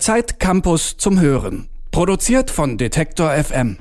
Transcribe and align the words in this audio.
Zeit 0.00 0.40
Campus 0.40 0.96
zum 0.96 1.20
Hören. 1.20 1.68
Produziert 1.90 2.50
von 2.50 2.78
Detektor 2.78 3.32
FM. 3.32 3.76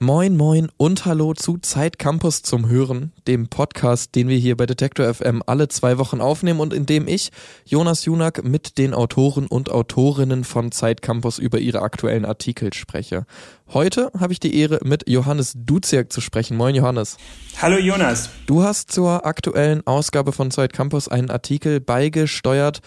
Moin, 0.00 0.36
moin 0.36 0.68
und 0.76 1.06
hallo 1.06 1.34
zu 1.34 1.56
Zeit 1.58 2.00
Campus 2.00 2.42
zum 2.42 2.68
Hören, 2.68 3.12
dem 3.28 3.46
Podcast, 3.46 4.16
den 4.16 4.28
wir 4.28 4.36
hier 4.36 4.56
bei 4.56 4.66
Detektor 4.66 5.14
FM 5.14 5.44
alle 5.46 5.68
zwei 5.68 5.98
Wochen 5.98 6.20
aufnehmen 6.20 6.58
und 6.58 6.74
in 6.74 6.84
dem 6.84 7.06
ich, 7.06 7.30
Jonas 7.64 8.04
Junak, 8.04 8.42
mit 8.42 8.76
den 8.76 8.92
Autoren 8.92 9.46
und 9.46 9.70
Autorinnen 9.70 10.42
von 10.42 10.72
Zeit 10.72 11.00
Campus 11.00 11.38
über 11.38 11.60
ihre 11.60 11.80
aktuellen 11.80 12.24
Artikel 12.24 12.74
spreche. 12.74 13.24
Heute 13.72 14.10
habe 14.18 14.32
ich 14.32 14.40
die 14.40 14.58
Ehre, 14.58 14.80
mit 14.82 15.08
Johannes 15.08 15.52
Duziak 15.56 16.12
zu 16.12 16.20
sprechen. 16.20 16.56
Moin, 16.56 16.74
Johannes. 16.74 17.18
Hallo, 17.62 17.78
Jonas. 17.78 18.30
Du 18.46 18.64
hast 18.64 18.90
zur 18.90 19.24
aktuellen 19.24 19.86
Ausgabe 19.86 20.32
von 20.32 20.50
Zeit 20.50 20.72
Campus 20.72 21.06
einen 21.06 21.30
Artikel 21.30 21.80
beigesteuert, 21.80 22.80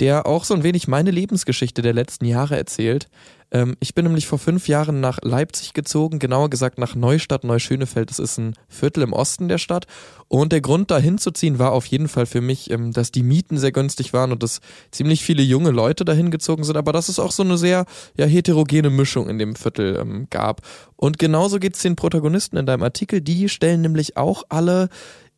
der 0.00 0.26
auch 0.26 0.44
so 0.44 0.54
ein 0.54 0.62
wenig 0.62 0.88
meine 0.88 1.10
Lebensgeschichte 1.10 1.82
der 1.82 1.92
letzten 1.92 2.24
Jahre 2.24 2.56
erzählt. 2.56 3.08
Ähm, 3.54 3.76
ich 3.78 3.94
bin 3.94 4.04
nämlich 4.04 4.26
vor 4.26 4.38
fünf 4.38 4.66
Jahren 4.66 5.00
nach 5.00 5.18
Leipzig 5.22 5.72
gezogen, 5.72 6.18
genauer 6.18 6.50
gesagt 6.50 6.78
nach 6.78 6.96
Neustadt, 6.96 7.44
Neuschönefeld. 7.44 8.10
Das 8.10 8.18
ist 8.18 8.36
ein 8.36 8.54
Viertel 8.68 9.04
im 9.04 9.12
Osten 9.12 9.48
der 9.48 9.58
Stadt. 9.58 9.86
Und 10.26 10.52
der 10.52 10.60
Grund, 10.60 10.90
da 10.90 10.98
hinzuziehen, 10.98 11.60
war 11.60 11.72
auf 11.72 11.86
jeden 11.86 12.08
Fall 12.08 12.26
für 12.26 12.40
mich, 12.40 12.70
ähm, 12.70 12.92
dass 12.92 13.12
die 13.12 13.22
Mieten 13.22 13.56
sehr 13.56 13.72
günstig 13.72 14.12
waren 14.12 14.32
und 14.32 14.42
dass 14.42 14.60
ziemlich 14.90 15.24
viele 15.24 15.42
junge 15.42 15.70
Leute 15.70 16.04
dahin 16.04 16.32
gezogen 16.32 16.64
sind, 16.64 16.76
aber 16.76 16.92
dass 16.92 17.08
es 17.08 17.20
auch 17.20 17.30
so 17.30 17.44
eine 17.44 17.56
sehr 17.56 17.86
ja, 18.16 18.26
heterogene 18.26 18.90
Mischung 18.90 19.28
in 19.28 19.38
dem 19.38 19.54
Viertel 19.54 19.96
ähm, 20.00 20.26
gab. 20.30 20.62
Und 20.96 21.18
genauso 21.20 21.58
geht 21.60 21.76
es 21.76 21.82
den 21.82 21.96
Protagonisten 21.96 22.56
in 22.56 22.66
deinem 22.66 22.82
Artikel. 22.82 23.20
Die 23.20 23.48
stellen 23.48 23.82
nämlich 23.82 24.16
auch 24.16 24.42
alle 24.48 24.88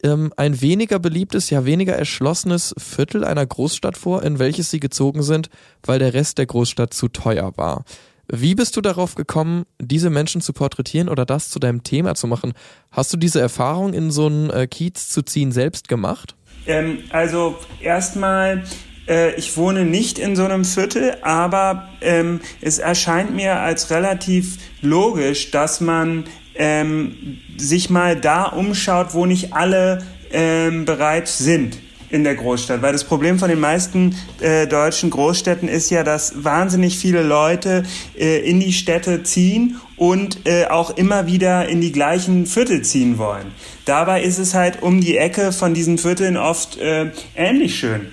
ähm, 0.07 0.33
ein 0.37 0.61
weniger 0.61 0.99
beliebtes, 0.99 1.51
ja 1.51 1.65
weniger 1.65 1.95
erschlossenes 1.95 2.75
Viertel 2.79 3.25
einer 3.25 3.45
Großstadt 3.45 3.97
vor, 3.97 4.23
in 4.23 4.39
welches 4.39 4.71
sie 4.71 4.81
gezogen 4.81 5.23
sind, 5.23 5.51
weil 5.83 5.99
der 5.99 6.15
Rest 6.15 6.39
der 6.39 6.47
Großstadt 6.47 6.95
zu 6.95 7.09
teuer 7.09 7.53
war. 7.57 7.85
Wie 8.29 8.55
bist 8.55 8.77
du 8.77 8.81
darauf 8.81 9.15
gekommen, 9.15 9.67
diese 9.81 10.11
Menschen 10.11 10.41
zu 10.41 10.53
porträtieren 10.53 11.09
oder 11.09 11.25
das 11.25 11.51
zu 11.51 11.59
deinem 11.59 11.85
Thema 11.85 12.15
zu 12.15 12.27
machen? 12.27 12.55
Hast 12.91 13.13
du 13.13 13.17
diese 13.17 13.41
Erfahrung 13.41 13.93
in 13.95 14.11
so 14.11 14.27
einen 14.27 14.51
äh, 14.51 14.67
Kiez 14.67 15.09
zu 15.09 15.23
ziehen 15.23 15.53
selbst 15.53 15.89
gemacht? 15.89 16.35
Ähm, 16.67 16.99
also 17.11 17.57
erstmal, 17.81 18.65
äh, 19.07 19.35
ich 19.37 19.57
wohne 19.57 19.85
nicht 19.85 20.19
in 20.19 20.35
so 20.35 20.45
einem 20.45 20.65
Viertel, 20.65 21.17
aber 21.23 21.89
ähm, 22.01 22.41
es 22.61 22.79
erscheint 22.79 23.35
mir 23.35 23.61
als 23.61 23.91
relativ 23.91 24.59
logisch, 24.81 25.53
dass 25.53 25.81
man 25.81 26.25
ähm, 26.59 27.39
sich 27.57 27.91
mal 27.91 28.17
da 28.17 28.45
umschaut, 28.45 29.15
wo 29.15 29.27
nicht 29.27 29.53
alle 29.53 30.05
ähm, 30.33 30.85
bereits 30.85 31.39
sind 31.39 31.79
in 32.11 32.25
der 32.25 32.35
Großstadt. 32.35 32.83
Weil 32.83 32.93
das 32.93 33.05
Problem 33.05 33.39
von 33.39 33.49
den 33.49 33.61
meisten 33.61 34.15
äh, 34.41 34.67
deutschen 34.67 35.11
Großstädten 35.11 35.69
ist 35.69 35.91
ja, 35.91 36.03
dass 36.05 36.45
wahnsinnig 36.45 36.99
viele 36.99 37.23
Leute 37.23 37.83
äh, 38.17 38.39
in 38.49 38.61
die 38.61 38.73
Städte 38.73 39.23
ziehen 39.23 39.77
und 39.97 40.47
äh, 40.47 40.67
auch 40.67 40.97
immer 40.97 41.27
wieder 41.27 41.69
in 41.69 41.81
die 41.81 41.93
gleichen 41.93 42.47
Viertel 42.47 42.83
ziehen 42.83 43.19
wollen. 43.19 43.53
Dabei 43.85 44.23
ist 44.23 44.39
es 44.39 44.55
halt 44.55 44.83
um 44.83 45.01
die 45.01 45.17
Ecke 45.17 45.53
von 45.53 45.75
diesen 45.75 45.99
Vierteln 45.99 46.37
oft 46.37 46.79
äh, 46.79 47.11
ähnlich 47.35 47.79
schön. 47.79 48.09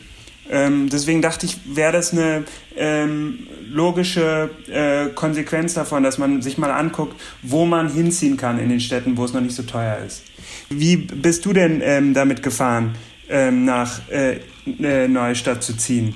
Ähm, 0.50 0.90
deswegen 0.92 1.22
dachte 1.22 1.46
ich, 1.46 1.58
wäre 1.66 1.94
das 1.94 2.12
eine 2.12 2.44
ähm, 2.78 3.48
logische 3.70 4.50
äh, 4.72 5.08
Konsequenz 5.14 5.74
davon, 5.74 6.04
dass 6.04 6.18
man 6.18 6.42
sich 6.42 6.58
mal 6.58 6.72
anguckt, 6.72 7.20
wo 7.42 7.66
man 7.66 7.92
hinziehen 7.92 8.38
kann 8.38 8.60
in 8.60 8.70
den 8.70 8.80
Städten, 8.80 9.18
wo 9.18 9.26
es 9.26 9.34
noch 9.34 9.42
nicht 9.42 9.56
so 9.56 9.64
teuer 9.64 10.00
ist. 10.06 10.24
Wie 10.70 10.98
bist 10.98 11.46
du 11.46 11.54
denn 11.54 11.82
ähm, 11.84 12.14
damit 12.14 12.44
gefahren, 12.44 12.96
ähm, 13.30 13.66
nach 13.66 14.08
äh, 14.10 14.40
äh, 14.82 15.08
Neustadt 15.08 15.64
zu 15.64 15.76
ziehen? 15.76 16.16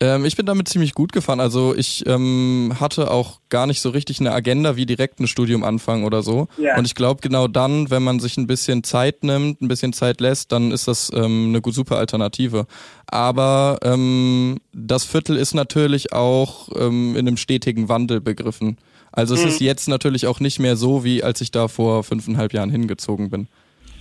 Ähm, 0.00 0.24
ich 0.24 0.34
bin 0.34 0.46
damit 0.46 0.66
ziemlich 0.68 0.94
gut 0.94 1.12
gefahren. 1.12 1.40
Also 1.40 1.74
ich 1.76 2.06
ähm, 2.06 2.74
hatte 2.80 3.10
auch 3.10 3.40
gar 3.50 3.66
nicht 3.66 3.80
so 3.80 3.90
richtig 3.90 4.18
eine 4.20 4.32
Agenda, 4.32 4.76
wie 4.76 4.86
direkt 4.86 5.20
ein 5.20 5.26
Studium 5.26 5.62
anfangen 5.62 6.04
oder 6.04 6.22
so. 6.22 6.48
Ja. 6.56 6.78
Und 6.78 6.86
ich 6.86 6.94
glaube, 6.94 7.20
genau 7.20 7.46
dann, 7.48 7.90
wenn 7.90 8.02
man 8.02 8.18
sich 8.18 8.38
ein 8.38 8.46
bisschen 8.46 8.82
Zeit 8.82 9.22
nimmt, 9.22 9.60
ein 9.60 9.68
bisschen 9.68 9.92
Zeit 9.92 10.20
lässt, 10.20 10.52
dann 10.52 10.72
ist 10.72 10.88
das 10.88 11.10
ähm, 11.14 11.54
eine 11.54 11.72
super 11.72 11.98
Alternative. 11.98 12.66
Aber 13.06 13.78
ähm, 13.82 14.60
das 14.72 15.04
Viertel 15.04 15.36
ist 15.36 15.54
natürlich 15.54 16.12
auch 16.12 16.70
ähm, 16.74 17.14
in 17.14 17.28
einem 17.28 17.36
stetigen 17.36 17.90
Wandel 17.90 18.22
begriffen. 18.22 18.78
Also 19.12 19.34
es 19.34 19.42
mhm. 19.42 19.48
ist 19.48 19.60
jetzt 19.60 19.88
natürlich 19.88 20.26
auch 20.26 20.40
nicht 20.40 20.60
mehr 20.60 20.76
so, 20.76 21.04
wie 21.04 21.22
als 21.22 21.40
ich 21.40 21.50
da 21.50 21.68
vor 21.68 22.04
fünfeinhalb 22.04 22.54
Jahren 22.54 22.70
hingezogen 22.70 23.28
bin. 23.28 23.48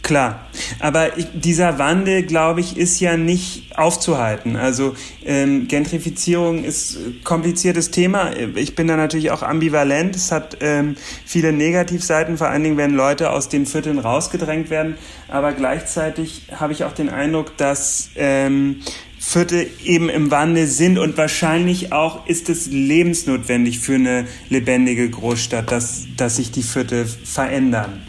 Klar, 0.10 0.40
aber 0.80 1.20
ich, 1.20 1.28
dieser 1.36 1.78
Wandel, 1.78 2.24
glaube 2.24 2.62
ich, 2.62 2.78
ist 2.78 3.00
ja 3.00 3.16
nicht 3.16 3.78
aufzuhalten. 3.78 4.56
Also 4.56 4.96
ähm, 5.24 5.68
Gentrifizierung 5.68 6.64
ist 6.64 6.98
kompliziertes 7.24 7.92
Thema. 7.92 8.32
Ich 8.56 8.74
bin 8.74 8.88
da 8.88 8.98
natürlich 8.98 9.30
auch 9.30 9.44
ambivalent. 9.44 10.16
Es 10.16 10.32
hat 10.32 10.58
ähm, 10.62 10.96
viele 11.28 11.54
Negativseiten, 11.54 12.40
vor 12.40 12.48
allen 12.48 12.64
Dingen, 12.64 12.78
wenn 12.78 12.96
Leute 12.96 13.30
aus 13.30 13.50
den 13.50 13.68
Vierteln 13.68 14.00
rausgedrängt 14.00 14.72
werden. 14.72 14.98
Aber 15.28 15.54
gleichzeitig 15.54 16.48
habe 16.56 16.74
ich 16.74 16.86
auch 16.86 16.94
den 16.94 17.10
Eindruck, 17.10 17.56
dass 17.58 18.10
ähm, 18.16 18.82
Viertel 19.20 19.68
eben 19.84 20.10
im 20.10 20.32
Wandel 20.32 20.66
sind 20.66 20.98
und 20.98 21.18
wahrscheinlich 21.18 21.94
auch 21.94 22.26
ist 22.26 22.50
es 22.50 22.66
lebensnotwendig 22.66 23.78
für 23.78 23.94
eine 23.94 24.26
lebendige 24.50 25.08
Großstadt, 25.08 25.72
dass, 25.72 26.08
dass 26.18 26.38
sich 26.38 26.50
die 26.50 26.64
Viertel 26.64 27.06
verändern. 27.06 28.09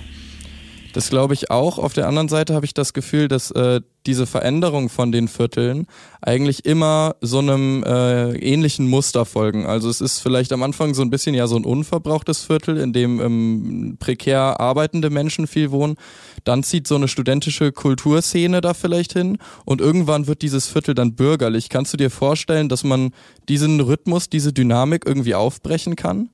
Das 0.92 1.08
glaube 1.08 1.34
ich 1.34 1.50
auch. 1.50 1.78
Auf 1.78 1.92
der 1.92 2.08
anderen 2.08 2.28
Seite 2.28 2.54
habe 2.54 2.66
ich 2.66 2.74
das 2.74 2.92
Gefühl, 2.92 3.28
dass 3.28 3.50
äh, 3.52 3.80
diese 4.06 4.26
Veränderung 4.26 4.88
von 4.88 5.12
den 5.12 5.28
Vierteln 5.28 5.86
eigentlich 6.20 6.64
immer 6.64 7.16
so 7.20 7.38
einem 7.38 7.84
äh, 7.84 8.32
ähnlichen 8.38 8.88
Muster 8.88 9.24
folgen. 9.24 9.66
Also 9.66 9.88
es 9.88 10.00
ist 10.00 10.20
vielleicht 10.20 10.52
am 10.52 10.62
Anfang 10.62 10.94
so 10.94 11.02
ein 11.02 11.10
bisschen 11.10 11.34
ja 11.34 11.46
so 11.46 11.56
ein 11.56 11.64
unverbrauchtes 11.64 12.44
Viertel, 12.44 12.78
in 12.78 12.92
dem 12.92 13.20
ähm, 13.20 13.96
prekär 14.00 14.58
arbeitende 14.58 15.10
Menschen 15.10 15.46
viel 15.46 15.70
wohnen. 15.70 15.96
Dann 16.44 16.62
zieht 16.62 16.88
so 16.88 16.96
eine 16.96 17.08
studentische 17.08 17.72
Kulturszene 17.72 18.60
da 18.60 18.74
vielleicht 18.74 19.12
hin 19.12 19.38
und 19.64 19.80
irgendwann 19.80 20.26
wird 20.26 20.42
dieses 20.42 20.66
Viertel 20.66 20.94
dann 20.94 21.14
bürgerlich. 21.14 21.68
Kannst 21.68 21.92
du 21.92 21.96
dir 21.98 22.10
vorstellen, 22.10 22.68
dass 22.68 22.82
man 22.82 23.12
diesen 23.48 23.80
Rhythmus, 23.80 24.28
diese 24.28 24.52
Dynamik 24.52 25.04
irgendwie 25.06 25.34
aufbrechen 25.34 25.94
kann? 25.94 26.30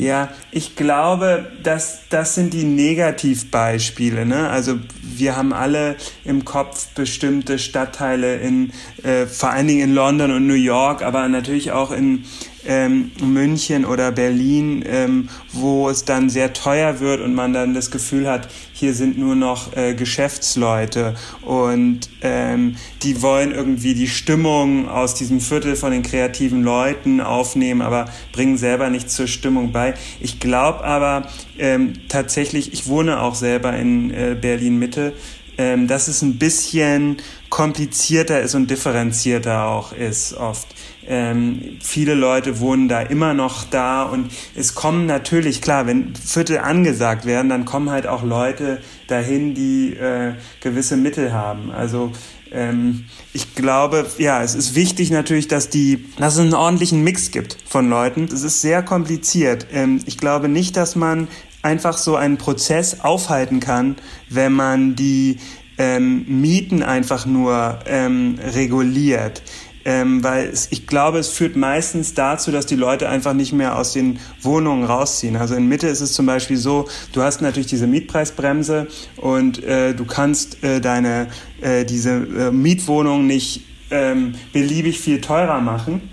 Ja, 0.00 0.30
ich 0.50 0.76
glaube, 0.76 1.52
dass 1.62 2.08
das 2.08 2.34
sind 2.34 2.54
die 2.54 2.64
Negativbeispiele. 2.64 4.24
Ne? 4.24 4.48
Also 4.48 4.78
wir 5.02 5.36
haben 5.36 5.52
alle 5.52 5.96
im 6.24 6.46
Kopf 6.46 6.86
bestimmte 6.94 7.58
Stadtteile 7.58 8.36
in, 8.36 8.72
äh, 9.02 9.26
vor 9.26 9.50
allen 9.50 9.66
Dingen 9.66 9.90
in 9.90 9.94
London 9.94 10.30
und 10.30 10.46
New 10.46 10.54
York, 10.54 11.02
aber 11.02 11.28
natürlich 11.28 11.72
auch 11.72 11.90
in 11.90 12.24
ähm, 12.66 13.10
München 13.22 13.84
oder 13.84 14.12
Berlin, 14.12 14.84
ähm, 14.86 15.28
wo 15.52 15.88
es 15.88 16.04
dann 16.04 16.30
sehr 16.30 16.52
teuer 16.52 17.00
wird 17.00 17.20
und 17.20 17.34
man 17.34 17.52
dann 17.52 17.74
das 17.74 17.90
Gefühl 17.90 18.28
hat, 18.28 18.48
hier 18.72 18.94
sind 18.94 19.18
nur 19.18 19.34
noch 19.34 19.76
äh, 19.76 19.94
Geschäftsleute 19.94 21.14
und 21.42 22.08
ähm, 22.22 22.76
die 23.02 23.22
wollen 23.22 23.52
irgendwie 23.52 23.94
die 23.94 24.08
Stimmung 24.08 24.88
aus 24.88 25.14
diesem 25.14 25.40
Viertel 25.40 25.76
von 25.76 25.92
den 25.92 26.02
kreativen 26.02 26.62
Leuten 26.62 27.20
aufnehmen, 27.20 27.82
aber 27.82 28.06
bringen 28.32 28.56
selber 28.56 28.90
nichts 28.90 29.14
zur 29.14 29.26
Stimmung 29.26 29.72
bei. 29.72 29.94
Ich 30.20 30.40
glaube 30.40 30.84
aber 30.84 31.28
ähm, 31.58 31.94
tatsächlich, 32.08 32.72
ich 32.72 32.86
wohne 32.86 33.20
auch 33.20 33.34
selber 33.34 33.76
in 33.76 34.10
äh, 34.10 34.36
Berlin 34.40 34.78
Mitte, 34.78 35.12
ähm, 35.58 35.86
dass 35.86 36.08
es 36.08 36.22
ein 36.22 36.38
bisschen 36.38 37.18
komplizierter 37.50 38.40
ist 38.40 38.54
und 38.54 38.70
differenzierter 38.70 39.66
auch 39.66 39.92
ist 39.92 40.32
oft. 40.34 40.68
Ähm, 41.12 41.78
viele 41.82 42.14
Leute 42.14 42.60
wohnen 42.60 42.88
da 42.88 43.00
immer 43.00 43.34
noch 43.34 43.64
da 43.64 44.04
und 44.04 44.30
es 44.54 44.76
kommen 44.76 45.06
natürlich, 45.06 45.60
klar, 45.60 45.88
wenn 45.88 46.14
Viertel 46.14 46.58
angesagt 46.58 47.26
werden, 47.26 47.48
dann 47.48 47.64
kommen 47.64 47.90
halt 47.90 48.06
auch 48.06 48.22
Leute 48.22 48.78
dahin, 49.08 49.52
die 49.56 49.94
äh, 49.94 50.34
gewisse 50.60 50.96
Mittel 50.96 51.32
haben. 51.32 51.72
Also 51.72 52.12
ähm, 52.52 53.06
ich 53.32 53.56
glaube, 53.56 54.06
ja, 54.18 54.40
es 54.40 54.54
ist 54.54 54.76
wichtig 54.76 55.10
natürlich, 55.10 55.48
dass 55.48 55.68
die, 55.68 56.04
dass 56.16 56.34
es 56.34 56.40
einen 56.40 56.54
ordentlichen 56.54 57.02
Mix 57.02 57.32
gibt 57.32 57.56
von 57.66 57.90
Leuten. 57.90 58.28
Es 58.32 58.44
ist 58.44 58.60
sehr 58.60 58.84
kompliziert. 58.84 59.66
Ähm, 59.72 60.00
ich 60.06 60.16
glaube 60.16 60.48
nicht, 60.48 60.76
dass 60.76 60.94
man 60.94 61.26
einfach 61.62 61.98
so 61.98 62.14
einen 62.14 62.38
Prozess 62.38 63.00
aufhalten 63.00 63.58
kann, 63.58 63.96
wenn 64.28 64.52
man 64.52 64.94
die 64.94 65.38
ähm, 65.76 66.24
Mieten 66.40 66.84
einfach 66.84 67.26
nur 67.26 67.80
ähm, 67.86 68.38
reguliert. 68.54 69.42
Ähm, 69.84 70.22
weil 70.22 70.48
es, 70.48 70.68
ich 70.70 70.86
glaube, 70.86 71.18
es 71.18 71.30
führt 71.30 71.56
meistens 71.56 72.12
dazu, 72.14 72.52
dass 72.52 72.66
die 72.66 72.76
Leute 72.76 73.08
einfach 73.08 73.32
nicht 73.32 73.52
mehr 73.52 73.78
aus 73.78 73.94
den 73.94 74.18
Wohnungen 74.42 74.84
rausziehen. 74.84 75.36
Also 75.36 75.54
in 75.54 75.68
Mitte 75.68 75.88
ist 75.88 76.02
es 76.02 76.12
zum 76.12 76.26
Beispiel 76.26 76.58
so, 76.58 76.86
du 77.12 77.22
hast 77.22 77.40
natürlich 77.40 77.68
diese 77.68 77.86
Mietpreisbremse 77.86 78.88
und 79.16 79.64
äh, 79.64 79.94
du 79.94 80.04
kannst 80.04 80.62
äh, 80.62 80.80
deine 80.80 81.28
äh, 81.62 81.84
diese 81.84 82.10
äh, 82.10 82.50
Mietwohnung 82.50 83.26
nicht 83.26 83.62
ähm, 83.90 84.34
beliebig 84.52 85.00
viel 85.00 85.20
teurer 85.20 85.60
machen. 85.60 86.10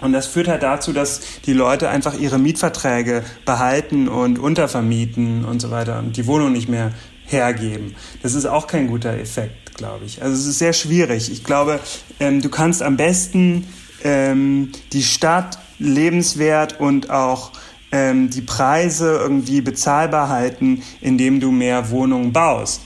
Und 0.00 0.12
das 0.12 0.26
führt 0.26 0.48
halt 0.48 0.62
dazu, 0.62 0.92
dass 0.92 1.20
die 1.44 1.52
Leute 1.52 1.88
einfach 1.88 2.18
ihre 2.18 2.38
Mietverträge 2.38 3.24
behalten 3.44 4.08
und 4.08 4.38
untervermieten 4.38 5.44
und 5.44 5.60
so 5.60 5.70
weiter 5.70 5.98
und 5.98 6.16
die 6.16 6.26
Wohnung 6.26 6.52
nicht 6.52 6.68
mehr 6.68 6.92
hergeben. 7.28 7.94
Das 8.22 8.34
ist 8.34 8.46
auch 8.46 8.66
kein 8.66 8.88
guter 8.88 9.14
Effekt, 9.14 9.76
glaube 9.76 10.04
ich. 10.04 10.22
Also 10.22 10.34
es 10.34 10.46
ist 10.46 10.58
sehr 10.58 10.72
schwierig. 10.72 11.30
Ich 11.30 11.44
glaube, 11.44 11.80
ähm, 12.20 12.42
du 12.42 12.48
kannst 12.48 12.82
am 12.82 12.96
besten 12.96 13.66
ähm, 14.02 14.72
die 14.92 15.02
Stadt 15.02 15.58
lebenswert 15.78 16.80
und 16.80 17.10
auch 17.10 17.52
ähm, 17.92 18.30
die 18.30 18.42
Preise 18.42 19.18
irgendwie 19.20 19.60
bezahlbar 19.60 20.28
halten, 20.28 20.82
indem 21.00 21.40
du 21.40 21.50
mehr 21.50 21.90
Wohnungen 21.90 22.32
baust. 22.32 22.82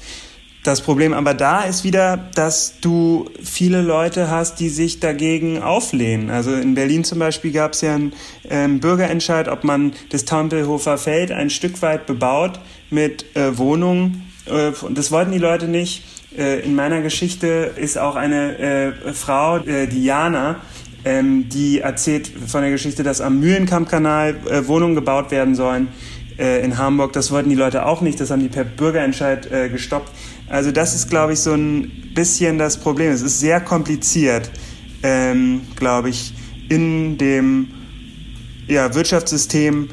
Das 0.62 0.81
Problem 0.81 1.12
aber 1.12 1.35
da 1.35 1.62
ist 1.62 1.83
wieder, 1.83 2.17
dass 2.37 2.79
du 2.81 3.29
viele 3.43 3.83
Leute 3.83 4.31
hast, 4.31 4.61
die 4.61 4.69
sich 4.69 5.00
dagegen 5.00 5.61
auflehnen. 5.61 6.31
Also 6.31 6.55
in 6.55 6.75
Berlin 6.75 7.03
zum 7.03 7.19
Beispiel 7.19 7.50
gab 7.50 7.73
es 7.73 7.81
ja 7.81 7.97
einen 7.97 8.12
ähm, 8.49 8.79
Bürgerentscheid, 8.79 9.49
ob 9.49 9.65
man 9.65 9.93
das 10.11 10.25
Tempelhofer 10.25 10.99
Feld 10.99 11.33
ein 11.33 11.50
Stück 11.50 11.83
weit 11.83 12.06
bebaut 12.06 12.61
mit 12.91 13.35
äh, 13.35 13.59
Wohnungen. 13.59 14.31
Äh, 14.47 14.73
und 14.85 14.99
das 14.99 15.11
wollten 15.11 15.33
die 15.33 15.39
Leute 15.39 15.69
nicht. 15.69 16.05
Äh, 16.37 16.61
in 16.61 16.75
meiner 16.75 17.03
Geschichte 17.03 17.73
ist 17.77 17.99
auch 17.99 18.17
eine 18.17 18.59
äh, 18.59 19.12
Frau, 19.12 19.59
Diana, 19.59 20.56
ähm, 21.05 21.49
die 21.49 21.81
erzählt 21.81 22.31
von 22.47 22.62
der 22.62 22.71
Geschichte, 22.71 23.03
dass 23.03 23.21
am 23.21 23.41
Mühlenkampkanal 23.41 24.67
Wohnungen 24.67 24.94
gebaut 24.94 25.31
werden 25.31 25.55
sollen 25.55 25.89
in 26.39 26.79
Hamburg. 26.79 27.12
Das 27.12 27.31
wollten 27.31 27.50
die 27.50 27.56
Leute 27.56 27.85
auch 27.85 28.00
nicht, 28.00 28.19
das 28.19 28.31
haben 28.31 28.41
die 28.41 28.49
per 28.49 28.65
Bürgerentscheid 28.65 29.49
gestoppt. 29.71 30.11
Also 30.49 30.73
das 30.73 30.95
ist, 30.95 31.11
glaube 31.11 31.35
ich, 31.35 31.41
so 31.41 31.53
ein 31.53 32.12
bisschen 32.15 32.56
das 32.56 32.79
Problem. 32.79 33.12
Es 33.12 33.21
ist 33.21 33.38
sehr 33.38 33.61
kompliziert, 33.61 34.50
ähm, 35.03 35.61
glaube 35.77 36.09
ich, 36.09 36.33
in 36.71 37.19
dem 37.19 37.69
ja, 38.67 38.95
Wirtschaftssystem 38.95 39.91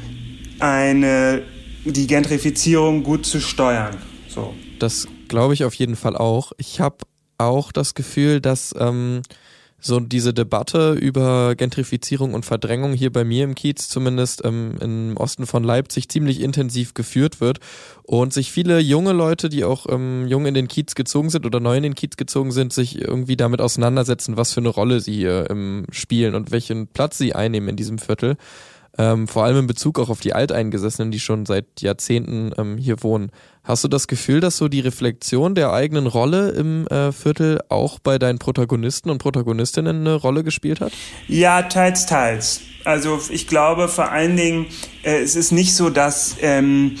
eine, 0.58 1.42
die 1.84 2.06
Gentrifizierung 2.06 3.02
gut 3.02 3.26
zu 3.26 3.38
steuern. 3.38 4.09
So. 4.30 4.54
Das 4.78 5.08
glaube 5.28 5.54
ich 5.54 5.64
auf 5.64 5.74
jeden 5.74 5.96
Fall 5.96 6.16
auch. 6.16 6.52
Ich 6.56 6.80
habe 6.80 6.98
auch 7.38 7.72
das 7.72 7.94
Gefühl, 7.94 8.40
dass 8.40 8.74
ähm, 8.78 9.22
so 9.80 9.98
diese 9.98 10.34
Debatte 10.34 10.92
über 10.92 11.54
Gentrifizierung 11.56 12.34
und 12.34 12.44
Verdrängung 12.44 12.92
hier 12.92 13.10
bei 13.10 13.24
mir 13.24 13.44
im 13.44 13.54
Kiez 13.54 13.88
zumindest 13.88 14.44
ähm, 14.44 14.76
im 14.80 15.16
Osten 15.16 15.46
von 15.46 15.64
Leipzig 15.64 16.08
ziemlich 16.08 16.40
intensiv 16.40 16.94
geführt 16.94 17.40
wird 17.40 17.60
und 18.02 18.32
sich 18.32 18.52
viele 18.52 18.78
junge 18.78 19.12
Leute, 19.12 19.48
die 19.48 19.64
auch 19.64 19.86
ähm, 19.88 20.26
jung 20.28 20.46
in 20.46 20.54
den 20.54 20.68
Kiez 20.68 20.94
gezogen 20.94 21.30
sind 21.30 21.46
oder 21.46 21.60
neu 21.60 21.78
in 21.78 21.82
den 21.82 21.94
Kiez 21.94 22.16
gezogen 22.16 22.52
sind, 22.52 22.72
sich 22.72 23.00
irgendwie 23.00 23.36
damit 23.36 23.60
auseinandersetzen, 23.60 24.36
was 24.36 24.52
für 24.52 24.60
eine 24.60 24.68
Rolle 24.68 25.00
sie 25.00 25.14
hier 25.14 25.46
ähm, 25.50 25.86
spielen 25.90 26.34
und 26.34 26.50
welchen 26.52 26.86
Platz 26.86 27.16
sie 27.16 27.34
einnehmen 27.34 27.70
in 27.70 27.76
diesem 27.76 27.98
Viertel. 27.98 28.36
Ähm, 28.98 29.28
vor 29.28 29.44
allem 29.44 29.58
in 29.58 29.66
Bezug 29.66 29.98
auch 29.98 30.10
auf 30.10 30.20
die 30.20 30.32
Alteingesessenen, 30.32 31.10
die 31.10 31.20
schon 31.20 31.46
seit 31.46 31.80
Jahrzehnten 31.80 32.52
ähm, 32.58 32.76
hier 32.76 33.02
wohnen. 33.02 33.30
Hast 33.62 33.84
du 33.84 33.88
das 33.88 34.08
Gefühl, 34.08 34.40
dass 34.40 34.56
so 34.56 34.68
die 34.68 34.80
Reflexion 34.80 35.54
der 35.54 35.72
eigenen 35.72 36.06
Rolle 36.06 36.50
im 36.50 36.86
äh, 36.88 37.12
Viertel 37.12 37.60
auch 37.68 37.98
bei 37.98 38.18
deinen 38.18 38.38
Protagonisten 38.38 39.10
und 39.10 39.18
Protagonistinnen 39.18 40.00
eine 40.00 40.14
Rolle 40.14 40.42
gespielt 40.42 40.80
hat? 40.80 40.92
Ja, 41.28 41.62
teils, 41.62 42.06
teils. 42.06 42.62
Also 42.84 43.20
ich 43.30 43.46
glaube 43.46 43.88
vor 43.88 44.10
allen 44.10 44.36
Dingen, 44.36 44.66
äh, 45.02 45.20
es 45.20 45.36
ist 45.36 45.52
nicht 45.52 45.76
so, 45.76 45.90
dass 45.90 46.36
ähm, 46.40 46.96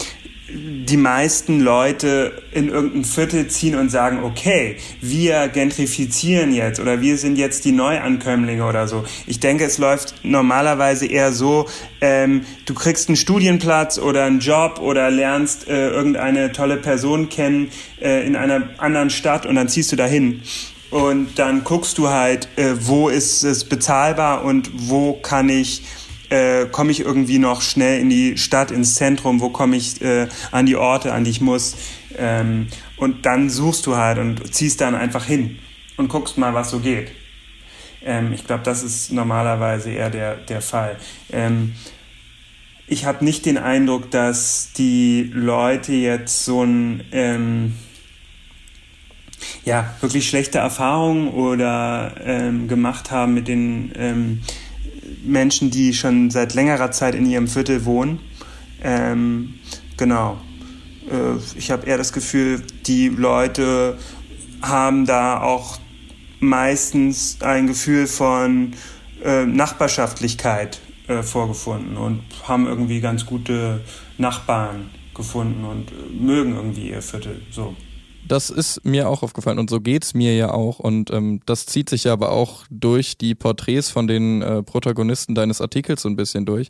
die 0.52 0.96
meisten 0.96 1.60
Leute 1.60 2.42
in 2.52 2.68
irgendein 2.68 3.04
Viertel 3.04 3.46
ziehen 3.48 3.76
und 3.76 3.90
sagen, 3.90 4.24
okay, 4.24 4.76
wir 5.00 5.48
gentrifizieren 5.48 6.52
jetzt 6.52 6.80
oder 6.80 7.00
wir 7.00 7.16
sind 7.18 7.36
jetzt 7.36 7.64
die 7.64 7.72
Neuankömmlinge 7.72 8.64
oder 8.64 8.88
so. 8.88 9.04
Ich 9.26 9.40
denke, 9.40 9.64
es 9.64 9.78
läuft 9.78 10.14
normalerweise 10.24 11.06
eher 11.06 11.32
so, 11.32 11.68
ähm, 12.00 12.44
du 12.66 12.74
kriegst 12.74 13.08
einen 13.08 13.16
Studienplatz 13.16 13.98
oder 13.98 14.24
einen 14.24 14.40
Job 14.40 14.80
oder 14.80 15.10
lernst 15.10 15.68
äh, 15.68 15.90
irgendeine 15.90 16.52
tolle 16.52 16.76
Person 16.76 17.28
kennen 17.28 17.70
äh, 18.00 18.26
in 18.26 18.34
einer 18.34 18.70
anderen 18.78 19.10
Stadt 19.10 19.46
und 19.46 19.54
dann 19.54 19.68
ziehst 19.68 19.92
du 19.92 19.96
dahin. 19.96 20.42
Und 20.90 21.38
dann 21.38 21.62
guckst 21.62 21.98
du 21.98 22.08
halt, 22.08 22.48
äh, 22.56 22.74
wo 22.80 23.08
ist 23.08 23.44
es 23.44 23.64
bezahlbar 23.64 24.44
und 24.44 24.70
wo 24.74 25.12
kann 25.12 25.48
ich 25.48 25.82
äh, 26.30 26.66
komme 26.66 26.90
ich 26.90 27.00
irgendwie 27.00 27.38
noch 27.38 27.60
schnell 27.60 28.00
in 28.00 28.08
die 28.08 28.38
Stadt, 28.38 28.70
ins 28.70 28.94
Zentrum, 28.94 29.40
wo 29.40 29.50
komme 29.50 29.76
ich 29.76 30.00
äh, 30.00 30.28
an 30.50 30.66
die 30.66 30.76
Orte, 30.76 31.12
an 31.12 31.24
die 31.24 31.30
ich 31.30 31.40
muss. 31.40 31.76
Ähm, 32.16 32.68
und 32.96 33.26
dann 33.26 33.50
suchst 33.50 33.86
du 33.86 33.96
halt 33.96 34.18
und 34.18 34.54
ziehst 34.54 34.80
dann 34.80 34.94
einfach 34.94 35.24
hin 35.24 35.58
und 35.96 36.08
guckst 36.08 36.38
mal, 36.38 36.54
was 36.54 36.70
so 36.70 36.80
geht. 36.80 37.10
Ähm, 38.04 38.32
ich 38.32 38.46
glaube, 38.46 38.62
das 38.64 38.82
ist 38.82 39.12
normalerweise 39.12 39.90
eher 39.90 40.10
der, 40.10 40.36
der 40.36 40.62
Fall. 40.62 40.96
Ähm, 41.30 41.74
ich 42.86 43.04
habe 43.04 43.24
nicht 43.24 43.46
den 43.46 43.58
Eindruck, 43.58 44.10
dass 44.10 44.72
die 44.76 45.30
Leute 45.32 45.92
jetzt 45.92 46.44
so 46.44 46.64
ein 46.64 47.04
ähm, 47.12 47.74
ja 49.64 49.94
wirklich 50.00 50.28
schlechte 50.28 50.58
Erfahrungen 50.58 51.28
oder 51.28 52.14
ähm, 52.24 52.68
gemacht 52.68 53.10
haben 53.10 53.34
mit 53.34 53.48
den 53.48 53.92
ähm, 53.94 54.42
Menschen, 55.24 55.70
die 55.70 55.94
schon 55.94 56.30
seit 56.30 56.54
längerer 56.54 56.90
Zeit 56.90 57.14
in 57.14 57.28
ihrem 57.28 57.48
Viertel 57.48 57.84
wohnen. 57.84 58.20
Ähm, 58.82 59.54
genau. 59.96 60.38
Äh, 61.10 61.36
ich 61.56 61.70
habe 61.70 61.86
eher 61.86 61.98
das 61.98 62.12
Gefühl, 62.12 62.62
die 62.86 63.08
Leute 63.08 63.98
haben 64.62 65.06
da 65.06 65.40
auch 65.40 65.78
meistens 66.38 67.38
ein 67.40 67.66
Gefühl 67.66 68.06
von 68.06 68.74
äh, 69.22 69.44
Nachbarschaftlichkeit 69.44 70.80
äh, 71.08 71.22
vorgefunden 71.22 71.96
und 71.96 72.22
haben 72.44 72.66
irgendwie 72.66 73.00
ganz 73.00 73.26
gute 73.26 73.80
Nachbarn 74.16 74.90
gefunden 75.14 75.64
und 75.64 75.90
äh, 75.90 75.94
mögen 76.18 76.54
irgendwie 76.54 76.90
ihr 76.90 77.02
Viertel. 77.02 77.42
So. 77.50 77.76
Das 78.30 78.48
ist 78.48 78.84
mir 78.84 79.08
auch 79.08 79.24
aufgefallen 79.24 79.58
und 79.58 79.70
so 79.70 79.80
geht's 79.80 80.14
mir 80.14 80.36
ja 80.36 80.52
auch 80.52 80.78
und 80.78 81.10
ähm, 81.10 81.40
das 81.46 81.66
zieht 81.66 81.90
sich 81.90 82.04
ja 82.04 82.12
aber 82.12 82.30
auch 82.30 82.64
durch 82.70 83.18
die 83.18 83.34
Porträts 83.34 83.90
von 83.90 84.06
den 84.06 84.40
äh, 84.40 84.62
Protagonisten 84.62 85.34
deines 85.34 85.60
Artikels 85.60 86.02
so 86.02 86.08
ein 86.08 86.14
bisschen 86.14 86.46
durch 86.46 86.68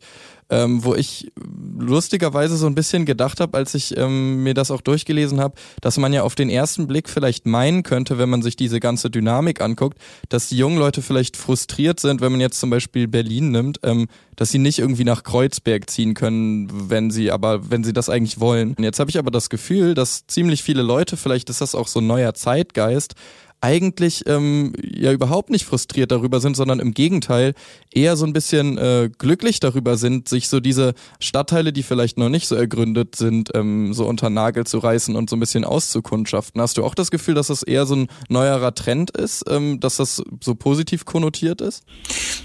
ähm, 0.51 0.85
wo 0.85 0.95
ich 0.95 1.33
lustigerweise 1.79 2.57
so 2.57 2.67
ein 2.67 2.75
bisschen 2.75 3.07
gedacht 3.07 3.41
habe, 3.41 3.57
als 3.57 3.75
ich 3.75 3.97
ähm, 3.97 4.43
mir 4.43 4.55
das 4.55 4.71
auch 4.71 4.81
durchgelesen 4.81 5.41
habe, 5.41 5.55
dass 5.81 5.97
man 5.97 6.13
ja 6.13 6.23
auf 6.23 6.35
den 6.35 6.51
ersten 6.51 6.87
Blick 6.87 7.09
vielleicht 7.09 7.47
meinen 7.47 7.83
könnte, 7.83 8.19
wenn 8.19 8.29
man 8.29 8.43
sich 8.43 8.57
diese 8.57 8.81
ganze 8.81 9.11
Dynamik 9.11 9.61
anguckt, 9.61 9.99
dass 10.29 10.49
die 10.49 10.57
jungen 10.57 10.79
Leute 10.79 11.03
vielleicht 11.03 11.37
frustriert 11.37 12.01
sind, 12.01 12.21
wenn 12.21 12.33
man 12.33 12.41
jetzt 12.41 12.61
zum 12.61 12.71
Beispiel 12.71 13.09
Berlin 13.09 13.51
nimmt, 13.51 13.81
ähm, 13.83 14.09
dass 14.37 14.51
sie 14.51 14.59
nicht 14.59 14.79
irgendwie 14.79 15.05
nach 15.05 15.23
Kreuzberg 15.23 15.89
ziehen 15.89 16.15
können, 16.15 16.69
wenn 16.91 17.11
sie 17.11 17.31
aber, 17.31 17.71
wenn 17.71 17.85
sie 17.85 17.93
das 17.93 18.09
eigentlich 18.09 18.41
wollen. 18.41 18.75
Und 18.75 18.85
jetzt 18.85 18.99
habe 18.99 19.11
ich 19.11 19.19
aber 19.19 19.31
das 19.31 19.51
Gefühl, 19.51 19.95
dass 19.95 20.27
ziemlich 20.27 20.63
viele 20.63 20.83
Leute, 20.83 21.17
vielleicht 21.17 21.51
ist 21.51 21.61
das 21.61 21.75
auch 21.75 21.87
so 21.87 22.01
ein 22.01 22.07
neuer 22.07 22.35
Zeitgeist, 22.35 23.15
eigentlich 23.61 24.25
ähm, 24.27 24.73
ja 24.83 25.13
überhaupt 25.13 25.51
nicht 25.51 25.65
frustriert 25.65 26.11
darüber 26.11 26.41
sind, 26.41 26.57
sondern 26.57 26.81
im 26.81 26.95
Gegenteil 26.95 27.55
eher 27.93 28.17
so 28.17 28.25
ein 28.25 28.33
bisschen 28.33 28.79
äh, 28.79 29.11
glücklich 29.19 29.61
darüber 29.61 29.97
sind, 29.97 30.29
sich 30.29 30.49
so 30.49 30.61
diese 30.61 30.95
Stadtteile, 31.21 31.73
die 31.73 31.83
vielleicht 31.83 32.19
noch 32.19 32.29
nicht 32.31 32.49
so 32.49 32.55
ergründet 32.55 33.17
sind, 33.17 33.51
ähm, 33.55 33.93
so 33.93 34.07
unter 34.07 34.31
Nagel 34.31 34.67
zu 34.67 34.79
reißen 34.79 35.15
und 35.15 35.29
so 35.29 35.37
ein 35.37 35.41
bisschen 35.41 35.65
auszukundschaften. 35.65 36.61
Hast 36.61 36.79
du 36.79 36.85
auch 36.85 36.95
das 36.95 37.11
Gefühl, 37.11 37.35
dass 37.35 37.49
das 37.49 37.63
eher 37.63 37.87
so 37.87 37.97
ein 37.97 38.09
neuerer 38.29 38.75
Trend 38.75 39.11
ist, 39.11 39.45
ähm, 39.49 39.81
dass 39.81 39.97
das 39.97 40.23
so 40.41 40.55
positiv 40.55 41.05
konnotiert 41.05 41.61
ist? 41.61 41.85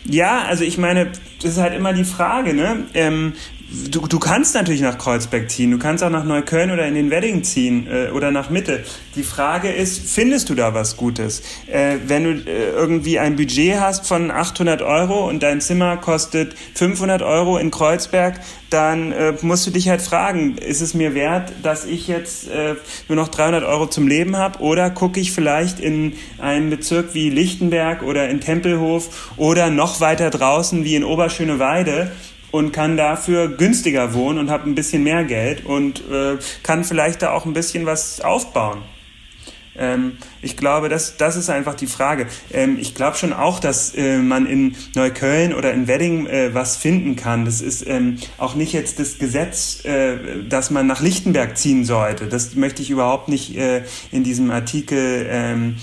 Ja, 0.04 0.44
also 0.44 0.64
ich 0.64 0.78
meine, 0.78 1.12
das 1.42 1.52
ist 1.52 1.58
halt 1.58 1.74
immer 1.74 1.94
die 1.94 2.04
Frage, 2.04 2.54
ne? 2.54 2.86
Ähm, 2.94 3.34
du, 3.70 4.08
du 4.08 4.20
kannst 4.20 4.56
natürlich 4.56 4.82
nach 4.82 4.98
Kreuzberg 4.98 5.50
ziehen, 5.50 5.72
du 5.72 5.78
kannst 5.78 6.04
auch 6.04 6.10
nach 6.10 6.24
Neukölln 6.24 6.72
oder 6.72 6.88
in 6.88 6.96
den 6.96 7.10
Wedding 7.10 7.44
ziehen 7.44 7.88
äh, 7.88 8.10
oder 8.10 8.32
nach 8.32 8.50
Mitte. 8.50 8.84
Die 9.16 9.24
Frage 9.24 9.72
ist, 9.72 10.10
findest 10.10 10.50
du 10.50 10.56
da 10.56 10.74
was 10.74 10.98
Gutes? 10.98 11.42
Äh, 11.68 11.98
wenn 12.08 12.24
du 12.24 12.32
äh, 12.50 12.70
irgendwie 12.70 13.20
ein 13.20 13.36
Budget 13.36 13.80
hast 13.80 14.08
von 14.08 14.32
800 14.32 14.82
Euro 14.82 15.28
und 15.28 15.42
dein 15.44 15.62
Zimmer 15.62 15.98
kostet 15.98 16.56
500 16.76 17.22
Euro 17.22 17.58
in 17.58 17.72
Kreuzberg, 17.72 18.40
dann 18.70 19.12
äh, 19.12 19.34
musst 19.42 19.66
du 19.68 19.72
dich 19.72 19.90
halt 19.90 20.02
fragen, 20.02 20.58
ist 20.58 20.82
es 20.82 20.94
mir 20.94 21.16
wert, 21.16 21.54
dass 21.64 21.86
ich 21.86 22.08
jetzt 22.08 22.50
äh, 22.50 22.76
nur 23.08 23.16
noch 23.16 23.30
300 23.30 23.64
Euro 23.64 23.88
zum 23.88 24.08
Leben 24.08 24.36
habe 24.36 24.60
oder 24.60 24.90
gucke 24.90 25.20
ich 25.20 25.32
vielleicht 25.32 25.80
in 25.80 26.14
einen 26.40 26.70
Bezirk 26.70 27.14
wie 27.14 27.30
Lichtenberg 27.30 28.04
oder 28.04 28.30
in 28.30 28.42
Tempelhof 28.42 29.34
oder 29.38 29.70
noch 29.70 30.02
weiter 30.02 30.30
draußen 30.30 30.84
wie 30.84 30.96
in 30.96 31.04
Oberschöneweide 31.04 32.12
und 32.56 32.72
kann 32.72 32.96
dafür 32.96 33.50
günstiger 33.50 34.14
wohnen 34.14 34.40
und 34.40 34.50
habe 34.50 34.70
ein 34.70 34.76
bisschen 34.76 35.04
mehr 35.04 35.26
Geld 35.26 35.66
und 35.66 36.00
äh, 36.10 36.38
kann 36.64 36.86
vielleicht 36.86 37.22
da 37.22 37.32
auch 37.32 37.46
ein 37.46 37.54
bisschen 37.54 37.86
was 37.86 38.22
aufbauen. 38.22 38.82
Ähm, 39.78 40.14
ich 40.42 40.56
glaube, 40.56 40.88
das, 40.88 41.18
das 41.18 41.36
ist 41.36 41.50
einfach 41.50 41.74
die 41.76 41.88
Frage. 41.88 42.28
Ähm, 42.54 42.78
ich 42.80 42.96
glaube 42.96 43.18
schon 43.18 43.34
auch, 43.34 43.60
dass 43.60 43.94
äh, 43.94 44.20
man 44.20 44.46
in 44.46 44.78
Neukölln 44.96 45.54
oder 45.54 45.74
in 45.74 45.90
Wedding 45.90 46.28
äh, 46.28 46.54
was 46.54 46.78
finden 46.78 47.18
kann. 47.18 47.44
Das 47.44 47.60
ist 47.60 47.86
ähm, 47.86 48.20
auch 48.38 48.56
nicht 48.56 48.72
jetzt 48.72 49.00
das 49.00 49.18
Gesetz, 49.18 49.84
äh, 49.84 50.46
dass 50.48 50.72
man 50.72 50.88
nach 50.88 51.02
Lichtenberg 51.02 51.58
ziehen 51.58 51.84
sollte. 51.84 52.28
Das 52.28 52.56
möchte 52.56 52.82
ich 52.82 52.90
überhaupt 52.90 53.28
nicht 53.28 53.58
äh, 53.58 53.84
in 54.14 54.24
diesem 54.24 54.50
Artikel 54.50 55.28
ähm, 55.30 55.76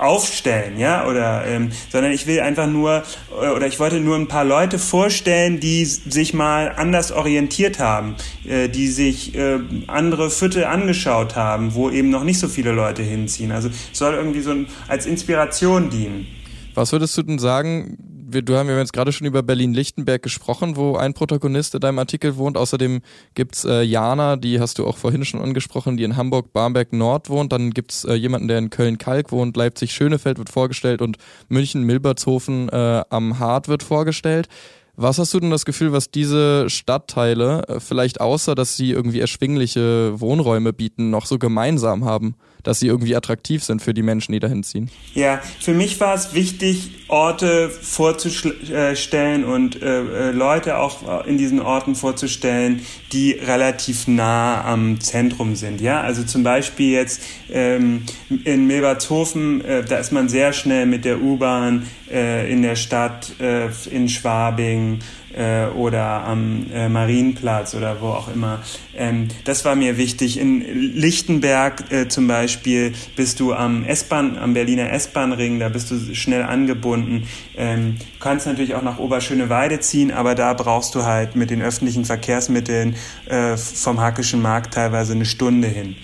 aufstellen, 0.00 0.78
ja, 0.78 1.06
oder, 1.06 1.46
ähm, 1.46 1.70
sondern 1.90 2.12
ich 2.12 2.26
will 2.26 2.40
einfach 2.40 2.66
nur, 2.66 3.02
äh, 3.40 3.50
oder 3.50 3.66
ich 3.66 3.78
wollte 3.78 4.00
nur 4.00 4.16
ein 4.16 4.28
paar 4.28 4.44
Leute 4.44 4.78
vorstellen, 4.78 5.60
die 5.60 5.84
sich 5.84 6.32
mal 6.32 6.72
anders 6.76 7.12
orientiert 7.12 7.78
haben, 7.78 8.16
äh, 8.48 8.68
die 8.68 8.88
sich 8.88 9.34
äh, 9.34 9.58
andere 9.88 10.30
Viertel 10.30 10.64
angeschaut 10.64 11.36
haben, 11.36 11.74
wo 11.74 11.90
eben 11.90 12.08
noch 12.08 12.24
nicht 12.24 12.38
so 12.38 12.48
viele 12.48 12.72
Leute 12.72 13.02
hinziehen. 13.02 13.52
Also 13.52 13.68
soll 13.92 14.14
irgendwie 14.14 14.40
so 14.40 14.52
ein, 14.52 14.66
als 14.88 15.04
Inspiration 15.04 15.90
dienen. 15.90 16.26
Was 16.74 16.92
würdest 16.92 17.16
du 17.18 17.22
denn 17.22 17.38
sagen, 17.38 17.98
wir, 18.32 18.42
du 18.42 18.56
haben 18.56 18.68
ja 18.68 18.78
jetzt 18.78 18.92
gerade 18.92 19.12
schon 19.12 19.26
über 19.26 19.42
Berlin-Lichtenberg 19.42 20.22
gesprochen, 20.22 20.76
wo 20.76 20.96
ein 20.96 21.14
Protagonist 21.14 21.74
in 21.74 21.80
deinem 21.80 21.98
Artikel 21.98 22.36
wohnt. 22.36 22.56
Außerdem 22.56 23.00
gibt's 23.34 23.64
äh, 23.64 23.82
Jana, 23.82 24.36
die 24.36 24.60
hast 24.60 24.78
du 24.78 24.86
auch 24.86 24.96
vorhin 24.96 25.24
schon 25.24 25.40
angesprochen, 25.40 25.96
die 25.96 26.04
in 26.04 26.16
Hamburg-Barmbek-Nord 26.16 27.30
wohnt. 27.30 27.52
Dann 27.52 27.70
gibt's 27.70 28.04
äh, 28.04 28.14
jemanden, 28.14 28.48
der 28.48 28.58
in 28.58 28.70
Köln-Kalk 28.70 29.32
wohnt. 29.32 29.56
Leipzig-Schönefeld 29.56 30.38
wird 30.38 30.50
vorgestellt 30.50 31.02
und 31.02 31.16
München-Milbertshofen 31.48 32.68
äh, 32.68 33.02
am 33.10 33.38
Hart 33.38 33.68
wird 33.68 33.82
vorgestellt. 33.82 34.48
Was 34.96 35.18
hast 35.18 35.32
du 35.32 35.40
denn 35.40 35.50
das 35.50 35.64
Gefühl, 35.64 35.92
was 35.92 36.10
diese 36.10 36.68
Stadtteile, 36.68 37.62
äh, 37.68 37.80
vielleicht 37.80 38.20
außer, 38.20 38.54
dass 38.54 38.76
sie 38.76 38.90
irgendwie 38.90 39.20
erschwingliche 39.20 40.20
Wohnräume 40.20 40.72
bieten, 40.72 41.10
noch 41.10 41.26
so 41.26 41.38
gemeinsam 41.38 42.04
haben? 42.04 42.34
Dass 42.62 42.80
sie 42.80 42.86
irgendwie 42.86 43.16
attraktiv 43.16 43.62
sind 43.64 43.82
für 43.82 43.94
die 43.94 44.02
Menschen, 44.02 44.32
die 44.32 44.40
dahin 44.40 44.62
ziehen? 44.62 44.90
Ja, 45.14 45.40
für 45.60 45.74
mich 45.74 46.00
war 46.00 46.14
es 46.14 46.34
wichtig, 46.34 46.90
Orte 47.08 47.70
vorzustellen 47.70 49.44
und 49.44 49.82
äh, 49.82 50.28
äh, 50.28 50.30
Leute 50.30 50.78
auch 50.78 51.24
in 51.26 51.38
diesen 51.38 51.60
Orten 51.60 51.94
vorzustellen, 51.94 52.82
die 53.12 53.32
relativ 53.32 54.06
nah 54.06 54.64
am 54.64 55.00
Zentrum 55.00 55.56
sind. 55.56 55.80
Ja, 55.80 56.00
also 56.00 56.22
zum 56.22 56.42
Beispiel 56.42 56.92
jetzt 56.92 57.22
ähm, 57.50 58.04
in 58.44 58.66
Milbertshofen, 58.66 59.64
äh, 59.64 59.84
da 59.84 59.98
ist 59.98 60.12
man 60.12 60.28
sehr 60.28 60.52
schnell 60.52 60.86
mit 60.86 61.04
der 61.04 61.20
U-Bahn 61.20 61.86
äh, 62.10 62.50
in 62.50 62.62
der 62.62 62.76
Stadt, 62.76 63.32
äh, 63.40 63.68
in 63.90 64.08
Schwabing 64.08 65.00
äh, 65.36 65.66
oder 65.66 66.24
am 66.24 66.66
äh, 66.72 66.88
Marienplatz 66.88 67.74
oder 67.74 68.00
wo 68.00 68.08
auch 68.08 68.32
immer. 68.32 68.62
Ähm, 68.96 69.28
das 69.44 69.64
war 69.64 69.74
mir 69.74 69.96
wichtig. 69.96 70.38
In 70.38 70.60
Lichtenberg 70.94 71.90
äh, 71.90 72.08
zum 72.08 72.26
Beispiel 72.26 72.92
bist 73.16 73.40
du 73.40 73.52
am 73.52 73.84
S-Bahn, 73.84 74.38
am 74.38 74.54
Berliner 74.54 74.90
S-Bahn-Ring, 74.92 75.60
da 75.60 75.68
bist 75.68 75.90
du 75.90 76.14
schnell 76.14 76.42
angebunden. 76.42 77.28
Ähm, 77.56 77.96
kannst 78.18 78.46
natürlich 78.46 78.74
auch 78.74 78.82
nach 78.82 78.98
Oberschöneweide 78.98 79.80
ziehen, 79.80 80.10
aber 80.10 80.34
da 80.34 80.54
brauchst 80.54 80.94
du 80.94 81.04
halt 81.04 81.36
mit 81.36 81.50
den 81.50 81.62
öffentlichen 81.62 82.04
Verkehrsmitteln 82.04 82.96
äh, 83.26 83.56
vom 83.56 84.00
Hackischen 84.00 84.42
Markt 84.42 84.74
teilweise 84.74 85.12
eine 85.12 85.24
Stunde 85.24 85.68
hin. 85.68 85.96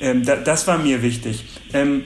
Ähm, 0.00 0.24
da, 0.24 0.36
das 0.36 0.66
war 0.66 0.78
mir 0.78 1.02
wichtig. 1.02 1.44
Ähm, 1.72 2.04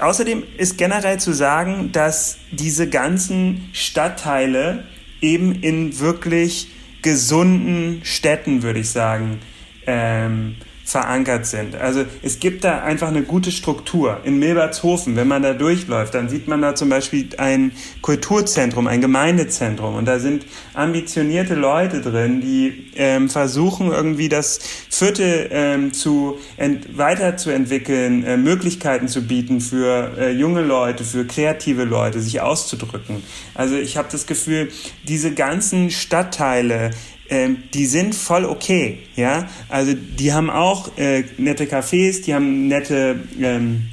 außerdem 0.00 0.44
ist 0.56 0.78
generell 0.78 1.18
zu 1.18 1.32
sagen, 1.32 1.92
dass 1.92 2.38
diese 2.50 2.88
ganzen 2.88 3.68
Stadtteile 3.72 4.84
eben 5.20 5.62
in 5.62 5.98
wirklich 5.98 6.68
gesunden 7.02 8.00
Städten, 8.04 8.62
würde 8.62 8.80
ich 8.80 8.90
sagen, 8.90 9.38
ähm, 9.86 10.56
verankert 10.88 11.44
sind. 11.44 11.76
Also 11.76 12.06
es 12.22 12.40
gibt 12.40 12.64
da 12.64 12.80
einfach 12.80 13.08
eine 13.08 13.22
gute 13.22 13.52
Struktur. 13.52 14.22
In 14.24 14.38
Milbertshofen, 14.38 15.16
wenn 15.16 15.28
man 15.28 15.42
da 15.42 15.52
durchläuft, 15.52 16.14
dann 16.14 16.30
sieht 16.30 16.48
man 16.48 16.62
da 16.62 16.74
zum 16.74 16.88
Beispiel 16.88 17.28
ein 17.36 17.72
Kulturzentrum, 18.00 18.86
ein 18.86 19.02
Gemeindezentrum 19.02 19.96
und 19.96 20.06
da 20.06 20.18
sind 20.18 20.46
ambitionierte 20.72 21.54
Leute 21.56 22.00
drin, 22.00 22.40
die 22.40 22.90
ähm, 22.96 23.28
versuchen 23.28 23.92
irgendwie 23.92 24.30
das 24.30 24.60
Viertel 24.88 25.50
ähm, 25.50 25.92
zu 25.92 26.38
weiterzuentwickeln, 26.56 28.24
äh, 28.24 28.38
Möglichkeiten 28.38 29.08
zu 29.08 29.26
bieten 29.26 29.60
für 29.60 30.16
äh, 30.18 30.30
junge 30.30 30.62
Leute, 30.62 31.04
für 31.04 31.26
kreative 31.26 31.84
Leute, 31.84 32.20
sich 32.20 32.40
auszudrücken. 32.40 33.22
Also 33.52 33.76
ich 33.76 33.98
habe 33.98 34.08
das 34.10 34.26
Gefühl, 34.26 34.70
diese 35.06 35.34
ganzen 35.34 35.90
Stadtteile, 35.90 36.92
ähm, 37.30 37.64
die 37.74 37.86
sind 37.86 38.14
voll 38.14 38.44
okay, 38.44 38.98
ja. 39.16 39.48
Also 39.68 39.94
die 39.94 40.32
haben 40.32 40.50
auch 40.50 40.96
äh, 40.96 41.24
nette 41.36 41.64
Cafés, 41.64 42.24
die 42.24 42.34
haben 42.34 42.68
nette 42.68 43.20
ähm, 43.40 43.88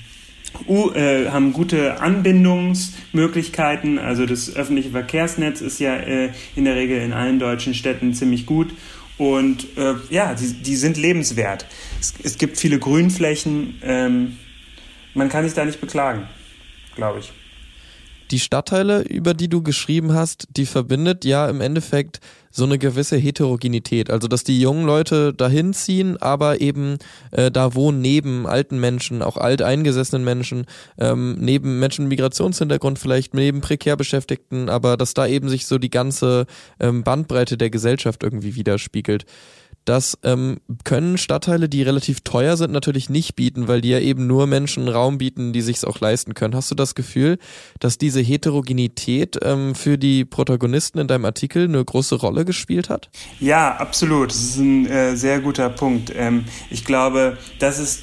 U, 0.67 0.91
äh, 0.91 1.29
haben 1.29 1.53
gute 1.53 1.99
Anbindungsmöglichkeiten. 1.99 3.99
Also 3.99 4.25
das 4.25 4.55
öffentliche 4.55 4.91
Verkehrsnetz 4.91 5.61
ist 5.61 5.79
ja 5.79 5.95
äh, 5.95 6.31
in 6.55 6.65
der 6.65 6.75
Regel 6.75 7.01
in 7.01 7.13
allen 7.13 7.39
deutschen 7.39 7.73
Städten 7.73 8.13
ziemlich 8.13 8.45
gut. 8.45 8.73
Und 9.17 9.77
äh, 9.77 9.95
ja, 10.09 10.33
die, 10.33 10.53
die 10.53 10.75
sind 10.75 10.97
lebenswert. 10.97 11.65
Es, 11.99 12.13
es 12.23 12.37
gibt 12.37 12.57
viele 12.57 12.79
Grünflächen. 12.79 13.79
Ähm, 13.83 14.37
man 15.13 15.29
kann 15.29 15.45
sich 15.45 15.53
da 15.53 15.65
nicht 15.65 15.81
beklagen, 15.81 16.27
glaube 16.95 17.19
ich 17.19 17.31
die 18.31 18.39
Stadtteile, 18.39 19.01
über 19.01 19.33
die 19.33 19.49
du 19.49 19.61
geschrieben 19.61 20.13
hast, 20.13 20.47
die 20.55 20.65
verbindet 20.65 21.25
ja 21.25 21.49
im 21.49 21.61
Endeffekt 21.61 22.19
so 22.55 22.63
eine 22.63 22.77
gewisse 22.77 23.17
Heterogenität. 23.17 24.09
Also, 24.09 24.29
dass 24.29 24.45
die 24.45 24.61
jungen 24.61 24.85
Leute 24.85 25.33
dahin 25.33 25.73
ziehen, 25.73 26.15
aber 26.21 26.61
eben 26.61 26.97
äh, 27.31 27.51
da 27.51 27.75
wohnen 27.75 27.99
neben 27.99 28.47
alten 28.47 28.79
Menschen, 28.79 29.21
auch 29.21 29.35
alteingesessenen 29.35 30.23
Menschen, 30.23 30.65
ähm, 30.97 31.35
neben 31.37 31.79
Menschen 31.79 32.05
mit 32.05 32.11
Migrationshintergrund 32.11 32.97
vielleicht, 32.97 33.33
neben 33.33 33.59
prekär 33.59 33.97
Beschäftigten, 33.97 34.69
aber 34.69 34.95
dass 34.95 35.13
da 35.13 35.27
eben 35.27 35.49
sich 35.49 35.65
so 35.65 35.77
die 35.77 35.89
ganze 35.89 36.45
ähm, 36.79 37.03
Bandbreite 37.03 37.57
der 37.57 37.69
Gesellschaft 37.69 38.23
irgendwie 38.23 38.55
widerspiegelt. 38.55 39.25
Das 39.85 40.17
ähm, 40.23 40.57
können 40.83 41.17
Stadtteile, 41.17 41.69
die 41.69 41.83
relativ 41.83 42.21
teuer 42.21 42.57
sind, 42.57 42.71
natürlich 42.71 43.09
nicht 43.09 43.35
bieten, 43.35 43.67
weil 43.67 43.81
die 43.81 43.89
ja 43.89 43.99
eben 43.99 44.25
nur 44.25 44.47
Menschen 44.47 44.87
Raum 44.87 45.19
bieten, 45.19 45.53
die 45.53 45.61
sich's 45.61 45.85
auch 45.85 45.99
leisten 45.99 46.33
können. 46.33 46.55
Hast 46.55 46.71
du 46.71 46.75
das 46.75 46.95
Gefühl, 46.95 47.37
dass 47.79 47.99
diese 47.99 48.19
Heterogenität 48.19 49.37
ähm, 49.43 49.75
für 49.75 49.99
die 49.99 50.25
Protagonisten 50.25 50.97
in 50.97 51.07
deinem 51.07 51.25
Artikel 51.25 51.65
eine 51.65 51.85
große 51.85 52.15
Rolle 52.15 52.45
gespielt 52.45 52.89
hat? 52.89 53.09
Ja, 53.39 53.75
absolut. 53.75 54.31
Das 54.31 54.41
ist 54.41 54.57
ein 54.57 54.87
äh, 54.87 55.15
sehr 55.15 55.39
guter 55.39 55.69
Punkt. 55.69 56.11
Ähm, 56.15 56.45
ich 56.71 56.83
glaube, 56.83 57.37
das 57.59 57.77
ist 57.77 58.01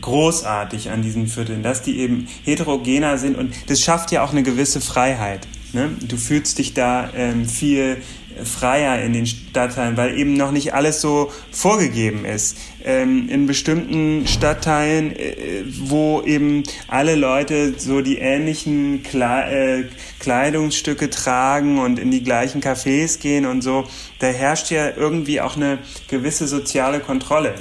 großartig 0.00 0.90
an 0.90 1.00
diesen 1.00 1.26
Vierteln, 1.26 1.62
dass 1.62 1.82
die 1.82 1.98
eben 1.98 2.28
heterogener 2.44 3.16
sind 3.16 3.36
und 3.36 3.54
das 3.68 3.80
schafft 3.80 4.12
ja 4.12 4.22
auch 4.22 4.32
eine 4.32 4.42
gewisse 4.42 4.82
Freiheit. 4.82 5.48
Ne? 5.72 5.90
Du 6.06 6.16
fühlst 6.16 6.58
dich 6.58 6.74
da 6.74 7.10
ähm, 7.14 7.46
viel 7.46 8.02
freier 8.44 9.02
in 9.02 9.12
den 9.12 9.26
Stadtteilen, 9.26 9.96
weil 9.96 10.18
eben 10.18 10.34
noch 10.34 10.50
nicht 10.50 10.74
alles 10.74 11.00
so 11.00 11.30
vorgegeben 11.50 12.24
ist. 12.24 12.58
Ähm, 12.84 13.28
in 13.28 13.46
bestimmten 13.46 14.26
Stadtteilen, 14.26 15.14
äh, 15.16 15.64
wo 15.66 16.22
eben 16.22 16.62
alle 16.88 17.14
Leute 17.14 17.74
so 17.78 18.00
die 18.00 18.18
ähnlichen 18.18 19.02
Kle 19.02 19.80
äh, 19.80 19.84
Kleidungsstücke 20.20 21.10
tragen 21.10 21.78
und 21.78 21.98
in 21.98 22.10
die 22.10 22.22
gleichen 22.22 22.60
Cafés 22.60 23.20
gehen 23.20 23.46
und 23.46 23.62
so, 23.62 23.84
da 24.18 24.28
herrscht 24.28 24.70
ja 24.70 24.90
irgendwie 24.96 25.40
auch 25.40 25.56
eine 25.56 25.78
gewisse 26.08 26.46
soziale 26.46 27.00
Kontrolle. 27.00 27.54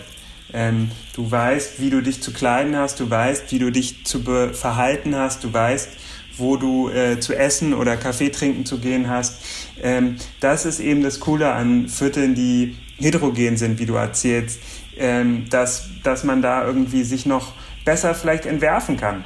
Ähm, 0.53 0.91
du 1.13 1.29
weißt, 1.29 1.81
wie 1.81 1.89
du 1.89 2.01
dich 2.01 2.21
zu 2.21 2.31
kleiden 2.31 2.77
hast, 2.77 2.99
du 2.99 3.09
weißt, 3.09 3.51
wie 3.51 3.59
du 3.59 3.71
dich 3.71 4.05
zu 4.05 4.21
verhalten 4.53 5.15
hast, 5.15 5.43
du 5.43 5.53
weißt, 5.53 5.89
wo 6.37 6.57
du 6.57 6.89
äh, 6.89 7.19
zu 7.19 7.33
essen 7.33 7.73
oder 7.73 7.97
Kaffee 7.97 8.29
trinken 8.29 8.65
zu 8.65 8.79
gehen 8.79 9.09
hast. 9.09 9.41
Ähm, 9.81 10.15
das 10.39 10.65
ist 10.65 10.79
eben 10.79 11.03
das 11.03 11.19
Coole 11.19 11.51
an 11.51 11.87
Vierteln, 11.87 12.35
die 12.35 12.75
heterogen 12.97 13.57
sind, 13.57 13.79
wie 13.79 13.85
du 13.85 13.95
erzählst, 13.95 14.59
ähm, 14.97 15.45
dass, 15.49 15.89
dass 16.03 16.23
man 16.23 16.41
da 16.41 16.65
irgendwie 16.65 17.03
sich 17.03 17.25
noch 17.25 17.53
besser 17.83 18.15
vielleicht 18.15 18.45
entwerfen 18.45 18.97
kann, 18.97 19.25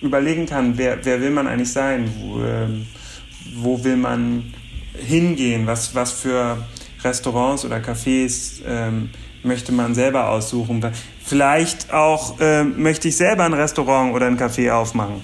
überlegen 0.00 0.46
kann, 0.46 0.78
wer, 0.78 1.04
wer 1.04 1.20
will 1.20 1.30
man 1.30 1.46
eigentlich 1.46 1.72
sein, 1.72 2.10
wo, 2.18 2.42
ähm, 2.42 2.86
wo 3.56 3.82
will 3.84 3.96
man 3.96 4.54
hingehen, 4.94 5.66
was, 5.66 5.94
was 5.94 6.12
für 6.12 6.64
Restaurants 7.02 7.64
oder 7.64 7.78
Cafés 7.78 8.62
ähm, 8.66 9.10
möchte 9.42 9.72
man 9.72 9.94
selber 9.94 10.30
aussuchen. 10.30 10.84
Vielleicht 11.24 11.92
auch 11.92 12.38
äh, 12.40 12.64
möchte 12.64 13.08
ich 13.08 13.16
selber 13.16 13.44
ein 13.44 13.54
Restaurant 13.54 14.14
oder 14.14 14.26
ein 14.26 14.38
Café 14.38 14.70
aufmachen. 14.70 15.22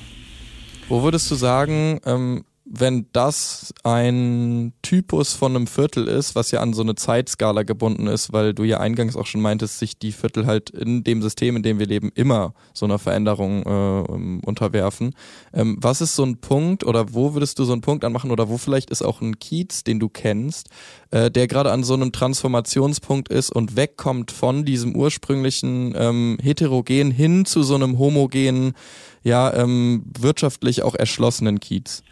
Wo 0.88 1.02
würdest 1.02 1.30
du 1.30 1.34
sagen, 1.34 2.00
ähm, 2.06 2.44
wenn 2.70 3.06
das 3.12 3.72
ein 3.82 4.74
Typus 4.82 5.32
von 5.32 5.56
einem 5.56 5.66
Viertel 5.66 6.06
ist, 6.06 6.34
was 6.34 6.50
ja 6.50 6.60
an 6.60 6.74
so 6.74 6.82
eine 6.82 6.96
Zeitskala 6.96 7.62
gebunden 7.62 8.06
ist, 8.06 8.32
weil 8.32 8.52
du 8.52 8.64
ja 8.64 8.78
eingangs 8.78 9.16
auch 9.16 9.26
schon 9.26 9.40
meintest, 9.40 9.78
sich 9.78 9.98
die 9.98 10.12
Viertel 10.12 10.46
halt 10.46 10.70
in 10.70 11.02
dem 11.02 11.22
System, 11.22 11.56
in 11.56 11.62
dem 11.62 11.78
wir 11.78 11.86
leben, 11.86 12.12
immer 12.14 12.52
so 12.74 12.84
einer 12.84 12.98
Veränderung 12.98 13.62
äh, 13.62 14.46
unterwerfen. 14.46 15.14
Ähm, 15.54 15.78
was 15.80 16.02
ist 16.02 16.14
so 16.14 16.24
ein 16.24 16.38
Punkt 16.38 16.84
oder 16.84 17.14
wo 17.14 17.32
würdest 17.32 17.58
du 17.58 17.64
so 17.64 17.72
einen 17.72 17.80
Punkt 17.80 18.04
anmachen 18.04 18.30
oder 18.30 18.50
wo 18.50 18.58
vielleicht 18.58 18.90
ist 18.90 19.02
auch 19.02 19.22
ein 19.22 19.38
Kiez, 19.38 19.82
den 19.82 19.98
du 19.98 20.10
kennst, 20.10 20.68
äh, 21.10 21.30
der 21.30 21.46
gerade 21.48 21.72
an 21.72 21.84
so 21.84 21.94
einem 21.94 22.12
Transformationspunkt 22.12 23.30
ist 23.30 23.50
und 23.50 23.76
wegkommt 23.76 24.30
von 24.30 24.66
diesem 24.66 24.94
ursprünglichen 24.94 25.94
ähm, 25.96 26.36
heterogen 26.42 27.12
hin 27.12 27.46
zu 27.46 27.62
so 27.62 27.74
einem 27.74 27.98
homogenen, 27.98 28.74
ja, 29.22 29.54
ähm, 29.54 30.04
wirtschaftlich 30.18 30.82
auch 30.82 30.94
erschlossenen 30.94 31.60
Kiez? 31.60 32.02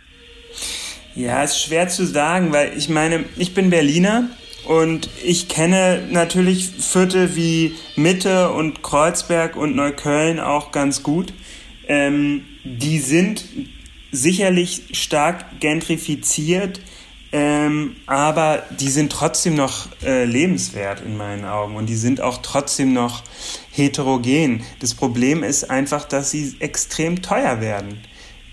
Ja, 1.15 1.43
ist 1.43 1.61
schwer 1.61 1.89
zu 1.89 2.07
sagen, 2.07 2.53
weil 2.53 2.77
ich 2.77 2.89
meine, 2.89 3.25
ich 3.37 3.55
bin 3.55 3.71
Berliner 3.71 4.29
und 4.67 5.09
ich 5.25 5.49
kenne 5.49 6.07
natürlich 6.11 6.69
Viertel 6.69 7.37
wie 7.37 7.75
Mitte 7.95 8.51
und 8.51 8.83
Kreuzberg 8.83 9.57
und 9.57 9.75
Neukölln 9.77 10.41
auch 10.41 10.73
ganz 10.73 11.03
gut. 11.03 11.33
Ähm, 11.89 12.45
die 12.65 12.99
sind 12.99 13.45
sicherlich 14.11 14.83
stark 14.93 15.61
gentrifiziert, 15.61 16.81
ähm, 17.33 17.97
aber 18.07 18.65
die 18.79 18.89
sind 18.89 19.13
trotzdem 19.13 19.55
noch 19.55 19.89
äh, 20.03 20.25
lebenswert 20.25 21.01
in 21.01 21.17
meinen 21.17 21.45
Augen 21.45 21.77
und 21.77 21.87
die 21.87 21.97
sind 21.97 22.21
auch 22.21 22.39
trotzdem 22.43 22.93
noch 22.93 23.23
heterogen. 23.71 24.65
Das 24.81 24.95
Problem 24.95 25.43
ist 25.43 25.71
einfach, 25.71 26.05
dass 26.05 26.31
sie 26.31 26.57
extrem 26.61 27.23
teuer 27.23 27.61
werden. 27.61 28.01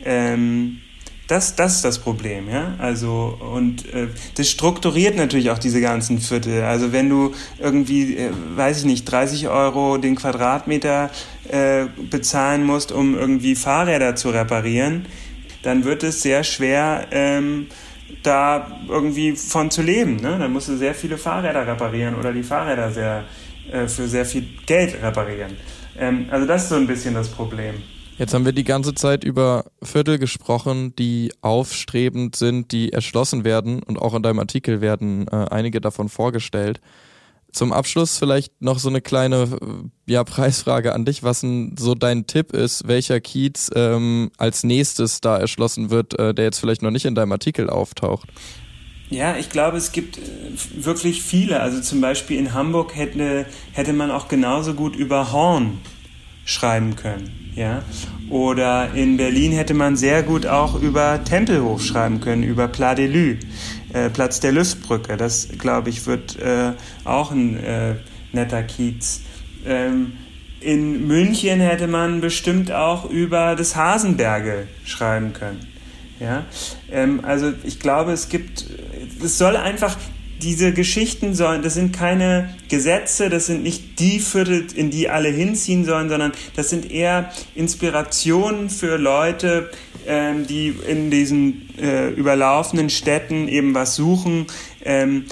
Ähm, 0.05 0.81
Das, 1.27 1.55
das 1.55 1.75
ist 1.75 1.85
das 1.85 1.99
Problem, 1.99 2.49
ja. 2.49 2.75
Also, 2.79 3.37
und 3.39 3.91
äh, 3.93 4.07
das 4.35 4.49
strukturiert 4.49 5.15
natürlich 5.15 5.51
auch 5.51 5.57
diese 5.57 5.79
ganzen 5.79 6.19
Viertel. 6.19 6.63
Also 6.63 6.91
wenn 6.91 7.09
du 7.09 7.33
irgendwie, 7.59 8.17
äh, 8.17 8.31
weiß 8.55 8.79
ich 8.79 8.85
nicht, 8.85 9.05
30 9.05 9.47
Euro 9.47 9.97
den 9.97 10.15
Quadratmeter 10.15 11.09
äh, 11.49 11.85
bezahlen 12.09 12.65
musst, 12.65 12.91
um 12.91 13.15
irgendwie 13.15 13.55
Fahrräder 13.55 14.15
zu 14.15 14.31
reparieren, 14.31 15.05
dann 15.61 15.85
wird 15.85 16.03
es 16.03 16.21
sehr 16.21 16.43
schwer, 16.43 17.07
ähm, 17.11 17.67
da 18.21 18.81
irgendwie 18.89 19.35
von 19.35 19.71
zu 19.71 19.81
leben. 19.81 20.17
Ne? 20.17 20.37
Dann 20.37 20.51
musst 20.51 20.67
du 20.67 20.77
sehr 20.77 20.93
viele 20.93 21.17
Fahrräder 21.17 21.65
reparieren 21.65 22.15
oder 22.15 22.33
die 22.33 22.43
Fahrräder 22.43 22.91
sehr, 22.91 23.23
äh, 23.71 23.87
für 23.87 24.09
sehr 24.09 24.25
viel 24.25 24.45
Geld 24.65 25.01
reparieren. 25.01 25.55
Ähm, 25.97 26.27
also 26.29 26.45
das 26.45 26.63
ist 26.63 26.69
so 26.69 26.75
ein 26.75 26.87
bisschen 26.87 27.13
das 27.13 27.29
Problem. 27.29 27.75
Jetzt 28.17 28.33
haben 28.33 28.45
wir 28.45 28.51
die 28.51 28.63
ganze 28.63 28.93
Zeit 28.93 29.23
über 29.23 29.65
Viertel 29.81 30.19
gesprochen, 30.19 30.95
die 30.95 31.33
aufstrebend 31.41 32.35
sind, 32.35 32.71
die 32.71 32.93
erschlossen 32.93 33.43
werden 33.43 33.81
und 33.81 33.97
auch 33.97 34.13
in 34.13 34.21
deinem 34.21 34.39
Artikel 34.39 34.81
werden 34.81 35.27
äh, 35.29 35.47
einige 35.49 35.81
davon 35.81 36.09
vorgestellt. 36.09 36.79
Zum 37.51 37.73
Abschluss 37.73 38.17
vielleicht 38.17 38.61
noch 38.61 38.79
so 38.79 38.89
eine 38.89 39.01
kleine 39.01 39.47
ja, 40.05 40.23
Preisfrage 40.23 40.93
an 40.93 41.05
dich, 41.05 41.23
was 41.23 41.41
denn 41.41 41.75
so 41.77 41.95
dein 41.95 42.25
Tipp 42.27 42.51
ist, 42.51 42.87
welcher 42.87 43.19
Kiez 43.19 43.69
ähm, 43.75 44.31
als 44.37 44.63
nächstes 44.63 45.21
da 45.21 45.37
erschlossen 45.37 45.89
wird, 45.89 46.17
äh, 46.19 46.33
der 46.33 46.45
jetzt 46.45 46.59
vielleicht 46.59 46.81
noch 46.83 46.91
nicht 46.91 47.05
in 47.05 47.15
deinem 47.15 47.31
Artikel 47.31 47.69
auftaucht. 47.69 48.29
Ja, 49.09 49.37
ich 49.37 49.49
glaube, 49.49 49.77
es 49.77 49.91
gibt 49.91 50.17
äh, 50.17 50.21
wirklich 50.75 51.21
viele. 51.23 51.59
Also 51.59 51.81
zum 51.81 52.01
Beispiel 52.01 52.37
in 52.37 52.53
Hamburg 52.53 52.95
hätte, 52.95 53.45
hätte 53.71 53.93
man 53.93 54.11
auch 54.11 54.27
genauso 54.27 54.75
gut 54.75 54.95
über 54.95 55.31
Horn 55.31 55.79
schreiben 56.45 56.95
können. 56.95 57.53
Ja? 57.55 57.83
Oder 58.29 58.93
in 58.93 59.17
Berlin 59.17 59.51
hätte 59.51 59.73
man 59.73 59.95
sehr 59.95 60.23
gut 60.23 60.45
auch 60.45 60.79
über 60.79 61.23
Tempelhof 61.23 61.83
schreiben 61.83 62.19
können, 62.19 62.43
über 62.43 62.67
Pla 62.67 62.95
de 62.95 63.07
Lü. 63.07 63.37
Äh, 63.93 64.09
Platz 64.09 64.39
der 64.39 64.51
Lüftbrücke. 64.51 65.17
Das, 65.17 65.49
glaube 65.59 65.89
ich, 65.89 66.05
wird 66.07 66.39
äh, 66.39 66.73
auch 67.03 67.31
ein 67.31 67.57
äh, 67.57 67.95
netter 68.31 68.63
Kiez. 68.63 69.21
Ähm, 69.65 70.13
in 70.59 71.07
München 71.07 71.59
hätte 71.59 71.87
man 71.87 72.21
bestimmt 72.21 72.71
auch 72.71 73.09
über 73.09 73.55
das 73.55 73.75
Hasenberge 73.75 74.67
schreiben 74.85 75.33
können. 75.33 75.67
Ja? 76.19 76.45
Ähm, 76.91 77.19
also 77.23 77.53
ich 77.63 77.79
glaube, 77.79 78.13
es 78.13 78.29
gibt, 78.29 78.65
es 79.23 79.37
soll 79.37 79.57
einfach, 79.57 79.97
diese 80.43 80.73
Geschichten 80.73 81.33
sollen, 81.33 81.61
das 81.61 81.73
sind 81.73 81.95
keine 81.95 82.53
Gesetze, 82.69 83.29
das 83.29 83.45
sind 83.45 83.63
nicht 83.63 83.99
die 83.99 84.19
Viertel, 84.19 84.67
in 84.75 84.91
die 84.91 85.09
alle 85.09 85.29
hinziehen 85.29 85.85
sollen, 85.85 86.09
sondern 86.09 86.33
das 86.55 86.69
sind 86.69 86.91
eher 86.91 87.31
Inspirationen 87.55 88.69
für 88.69 88.97
Leute, 88.97 89.69
ähm, 90.05 90.45
die 90.45 90.75
in 90.87 91.09
diesen 91.09 91.69
äh, 91.79 92.09
überlaufenden 92.09 92.89
Städten 92.89 93.47
eben 93.47 93.73
was 93.73 93.95
suchen, 93.95 94.47
ähm, 94.83 95.25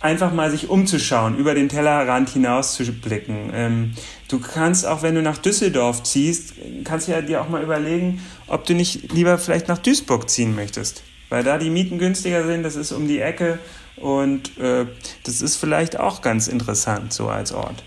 einfach 0.00 0.32
mal 0.32 0.50
sich 0.50 0.68
umzuschauen, 0.68 1.36
über 1.36 1.54
den 1.54 1.68
Tellerrand 1.68 2.30
hinaus 2.30 2.74
zu 2.74 2.90
blicken. 2.90 3.52
Ähm, 3.54 3.92
du 4.28 4.40
kannst 4.40 4.84
auch, 4.84 5.02
wenn 5.02 5.14
du 5.14 5.22
nach 5.22 5.38
Düsseldorf 5.38 6.02
ziehst, 6.02 6.54
kannst 6.84 7.06
ja 7.06 7.20
dir 7.20 7.40
auch 7.40 7.48
mal 7.48 7.62
überlegen, 7.62 8.20
ob 8.48 8.66
du 8.66 8.74
nicht 8.74 9.12
lieber 9.12 9.38
vielleicht 9.38 9.68
nach 9.68 9.78
Duisburg 9.78 10.28
ziehen 10.28 10.56
möchtest. 10.56 11.04
Weil 11.28 11.44
da 11.44 11.58
die 11.58 11.70
Mieten 11.70 11.98
günstiger 11.98 12.44
sind, 12.44 12.64
das 12.64 12.74
ist 12.74 12.90
um 12.90 13.06
die 13.06 13.20
Ecke 13.20 13.60
und 14.00 14.58
äh, 14.58 14.86
das 15.24 15.40
ist 15.40 15.56
vielleicht 15.56 15.98
auch 15.98 16.22
ganz 16.22 16.48
interessant 16.48 17.12
so 17.12 17.28
als 17.28 17.52
Ort 17.52 17.82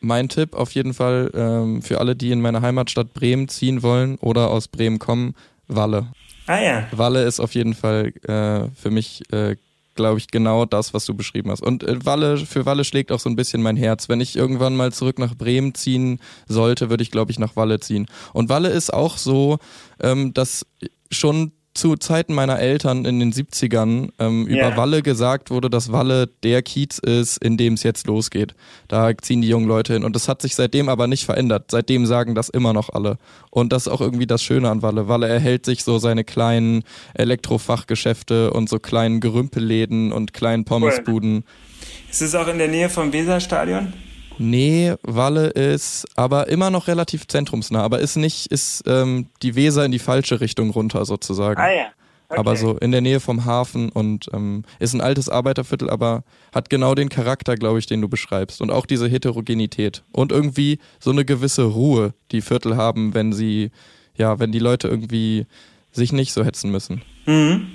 mein 0.00 0.28
Tipp 0.28 0.54
auf 0.54 0.72
jeden 0.72 0.94
Fall 0.94 1.30
ähm, 1.34 1.82
für 1.82 2.00
alle, 2.00 2.16
die 2.16 2.30
in 2.30 2.40
meine 2.40 2.62
Heimatstadt 2.62 3.12
Bremen 3.12 3.48
ziehen 3.48 3.82
wollen 3.82 4.16
oder 4.16 4.50
aus 4.50 4.68
Bremen 4.68 4.98
kommen, 4.98 5.34
Walle. 5.68 6.08
Ah 6.46 6.60
ja. 6.60 6.86
Walle 6.92 7.24
ist 7.24 7.40
auf 7.40 7.54
jeden 7.54 7.74
Fall 7.74 8.12
äh, 8.22 8.70
für 8.74 8.90
mich, 8.90 9.22
äh, 9.32 9.56
glaube 9.96 10.18
ich, 10.18 10.28
genau 10.28 10.64
das, 10.64 10.94
was 10.94 11.04
du 11.06 11.14
beschrieben 11.14 11.50
hast. 11.50 11.62
Und 11.62 11.82
äh, 11.82 12.04
Walle, 12.04 12.38
für 12.38 12.66
Walle 12.66 12.84
schlägt 12.84 13.10
auch 13.10 13.18
so 13.18 13.28
ein 13.28 13.36
bisschen 13.36 13.62
mein 13.62 13.76
Herz. 13.76 14.08
Wenn 14.08 14.20
ich 14.20 14.36
irgendwann 14.36 14.76
mal 14.76 14.92
zurück 14.92 15.18
nach 15.18 15.34
Bremen 15.34 15.74
ziehen 15.74 16.20
sollte, 16.46 16.88
würde 16.88 17.02
ich, 17.02 17.10
glaube 17.10 17.32
ich, 17.32 17.38
nach 17.38 17.56
Walle 17.56 17.80
ziehen. 17.80 18.06
Und 18.32 18.48
Walle 18.48 18.68
ist 18.68 18.92
auch 18.92 19.16
so, 19.16 19.58
ähm, 20.00 20.32
dass 20.34 20.66
schon 21.10 21.52
zu 21.76 21.96
Zeiten 21.96 22.34
meiner 22.34 22.58
Eltern 22.58 23.04
in 23.04 23.20
den 23.20 23.32
70ern 23.32 24.10
ähm, 24.18 24.46
über 24.46 24.68
yeah. 24.68 24.76
Walle 24.76 25.02
gesagt 25.02 25.50
wurde, 25.50 25.70
dass 25.70 25.92
Walle 25.92 26.28
der 26.42 26.62
Kiez 26.62 26.98
ist, 26.98 27.36
in 27.38 27.56
dem 27.56 27.74
es 27.74 27.82
jetzt 27.82 28.06
losgeht. 28.06 28.54
Da 28.88 29.16
ziehen 29.16 29.42
die 29.42 29.48
jungen 29.48 29.68
Leute 29.68 29.92
hin. 29.92 30.04
Und 30.04 30.16
das 30.16 30.28
hat 30.28 30.42
sich 30.42 30.56
seitdem 30.56 30.88
aber 30.88 31.06
nicht 31.06 31.24
verändert. 31.24 31.70
Seitdem 31.70 32.06
sagen 32.06 32.34
das 32.34 32.48
immer 32.48 32.72
noch 32.72 32.90
alle. 32.90 33.18
Und 33.50 33.72
das 33.72 33.86
ist 33.86 33.92
auch 33.92 34.00
irgendwie 34.00 34.26
das 34.26 34.42
Schöne 34.42 34.70
an 34.70 34.82
Walle. 34.82 35.08
Walle 35.08 35.28
erhält 35.28 35.66
sich 35.66 35.84
so 35.84 35.98
seine 35.98 36.24
kleinen 36.24 36.82
Elektrofachgeschäfte 37.14 38.52
und 38.52 38.68
so 38.68 38.78
kleinen 38.78 39.20
Gerümpelläden 39.20 40.12
und 40.12 40.32
kleinen 40.32 40.64
Pommesbuden. 40.64 41.36
Cool. 41.36 42.10
Ist 42.10 42.22
es 42.22 42.34
auch 42.34 42.48
in 42.48 42.58
der 42.58 42.68
Nähe 42.68 42.88
vom 42.88 43.12
Weserstadion? 43.12 43.92
Nee, 44.38 44.94
Walle 45.02 45.48
ist 45.48 46.06
aber 46.16 46.48
immer 46.48 46.70
noch 46.70 46.88
relativ 46.88 47.26
zentrumsnah, 47.26 47.82
aber 47.82 48.00
ist 48.00 48.16
nicht, 48.16 48.46
ist 48.48 48.84
ähm, 48.86 49.28
die 49.42 49.54
Weser 49.54 49.84
in 49.84 49.92
die 49.92 49.98
falsche 49.98 50.40
Richtung 50.40 50.70
runter 50.70 51.04
sozusagen. 51.04 51.60
Ah 51.60 51.70
ja. 51.70 51.86
Okay. 52.28 52.40
Aber 52.40 52.56
so 52.56 52.76
in 52.78 52.90
der 52.90 53.02
Nähe 53.02 53.20
vom 53.20 53.44
Hafen 53.44 53.88
und 53.88 54.28
ähm, 54.32 54.64
ist 54.80 54.94
ein 54.94 55.00
altes 55.00 55.28
Arbeiterviertel, 55.28 55.88
aber 55.88 56.24
hat 56.52 56.70
genau 56.70 56.96
den 56.96 57.08
Charakter, 57.08 57.54
glaube 57.54 57.78
ich, 57.78 57.86
den 57.86 58.00
du 58.00 58.08
beschreibst. 58.08 58.60
Und 58.60 58.72
auch 58.72 58.84
diese 58.84 59.08
Heterogenität. 59.08 60.02
Und 60.10 60.32
irgendwie 60.32 60.80
so 60.98 61.10
eine 61.12 61.24
gewisse 61.24 61.62
Ruhe, 61.62 62.14
die 62.32 62.40
Viertel 62.40 62.76
haben, 62.76 63.14
wenn 63.14 63.32
sie, 63.32 63.70
ja, 64.16 64.40
wenn 64.40 64.50
die 64.50 64.58
Leute 64.58 64.88
irgendwie 64.88 65.46
sich 65.92 66.12
nicht 66.12 66.32
so 66.32 66.44
hetzen 66.44 66.72
müssen. 66.72 67.02
Mhm. 67.26 67.68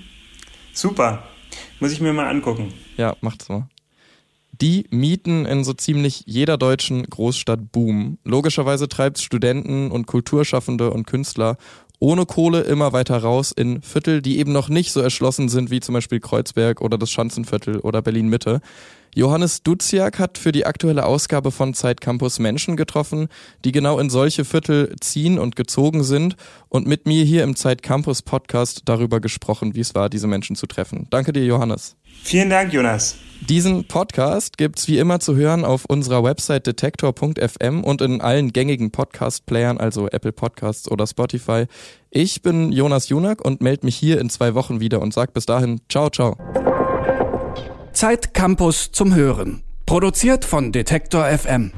Super. 0.74 1.24
Muss 1.80 1.94
ich 1.94 2.02
mir 2.02 2.12
mal 2.12 2.28
angucken. 2.28 2.74
Ja, 2.98 3.16
macht's 3.22 3.48
mal 3.48 3.70
die 4.62 4.86
Mieten 4.92 5.46
in 5.46 5.64
so 5.64 5.74
ziemlich 5.74 6.24
jeder 6.28 6.58
deutschen 6.58 7.04
Großstadt 7.04 7.72
boomen. 7.72 8.20
Logischerweise 8.24 8.88
treibt 8.88 9.18
es 9.18 9.24
Studenten 9.24 9.90
und 9.90 10.06
Kulturschaffende 10.06 10.92
und 10.92 11.08
Künstler 11.08 11.58
ohne 12.00 12.26
Kohle 12.26 12.62
immer 12.62 12.94
weiter 12.94 13.18
raus 13.18 13.52
in 13.52 13.82
Viertel, 13.84 14.24
die 14.24 14.40
eben 14.40 14.52
noch 14.52 14.70
nicht 14.70 14.92
so 14.92 15.02
erschlossen 15.02 15.50
sind 15.50 15.70
wie 15.70 15.80
zum 15.80 15.94
Beispiel 15.94 16.20
Kreuzberg 16.20 16.82
oder 16.82 16.98
das 16.98 17.12
Schanzenviertel 17.12 17.80
oder 17.80 18.02
Berlin 18.02 18.28
Mitte. 18.28 18.60
Johannes 19.14 19.64
Duziak 19.64 20.20
hat 20.20 20.38
für 20.38 20.52
die 20.52 20.66
aktuelle 20.66 21.06
Ausgabe 21.06 21.52
von 21.52 21.74
Zeit 21.74 22.00
Campus 22.00 22.40
Menschen 22.40 22.78
getroffen, 22.78 23.28
die 23.66 23.72
genau 23.72 24.00
in 24.00 24.10
solche 24.10 24.46
Viertel 24.46 24.96
ziehen 25.02 25.38
und 25.38 25.56
gezogen 25.56 26.04
sind 26.04 26.36
und 26.70 26.88
mit 26.88 27.06
mir 27.06 27.26
hier 27.26 27.44
im 27.44 27.56
Zeit 27.56 27.84
Campus 27.84 28.22
Podcast 28.22 28.84
darüber 28.86 29.20
gesprochen, 29.20 29.76
wie 29.76 29.82
es 29.82 29.96
war, 29.96 30.10
diese 30.10 30.28
Menschen 30.28 30.56
zu 30.56 30.66
treffen. 30.66 31.08
Danke 31.10 31.34
dir, 31.34 31.44
Johannes. 31.44 31.96
Vielen 32.24 32.50
Dank, 32.50 32.72
Jonas. 32.72 33.16
Diesen 33.42 33.86
Podcast 33.86 34.58
gibt's 34.58 34.88
wie 34.88 35.00
immer 35.00 35.20
zu 35.20 35.36
hören 35.36 35.66
auf 35.66 35.86
unserer 35.86 36.24
Website 36.24 36.68
detektor.fm 36.68 37.84
und 37.84 38.02
in 38.02 38.22
allen 38.22 38.54
gängigen 38.54 38.92
Podcast-Playern, 38.92 39.80
also 39.80 40.08
Apple 40.08 40.32
Podcasts 40.32 40.90
oder 40.90 41.08
Spotify. 41.08 41.66
Ich 42.12 42.44
bin 42.44 42.72
Jonas 42.72 43.10
Junak 43.10 43.44
und 43.44 43.62
melde 43.62 43.86
mich 43.88 43.96
hier 43.96 44.22
in 44.22 44.30
zwei 44.30 44.54
Wochen 44.54 44.80
wieder 44.80 45.02
und 45.02 45.14
sag 45.14 45.34
bis 45.34 45.48
dahin 45.48 45.82
ciao, 45.90 46.10
ciao. 46.10 46.38
Zeit 47.94 48.34
Campus 48.34 48.92
zum 48.92 49.14
Hören. 49.16 49.64
Produziert 49.86 50.46
von 50.46 50.72
Detektor 50.72 51.26
FM. 51.26 51.72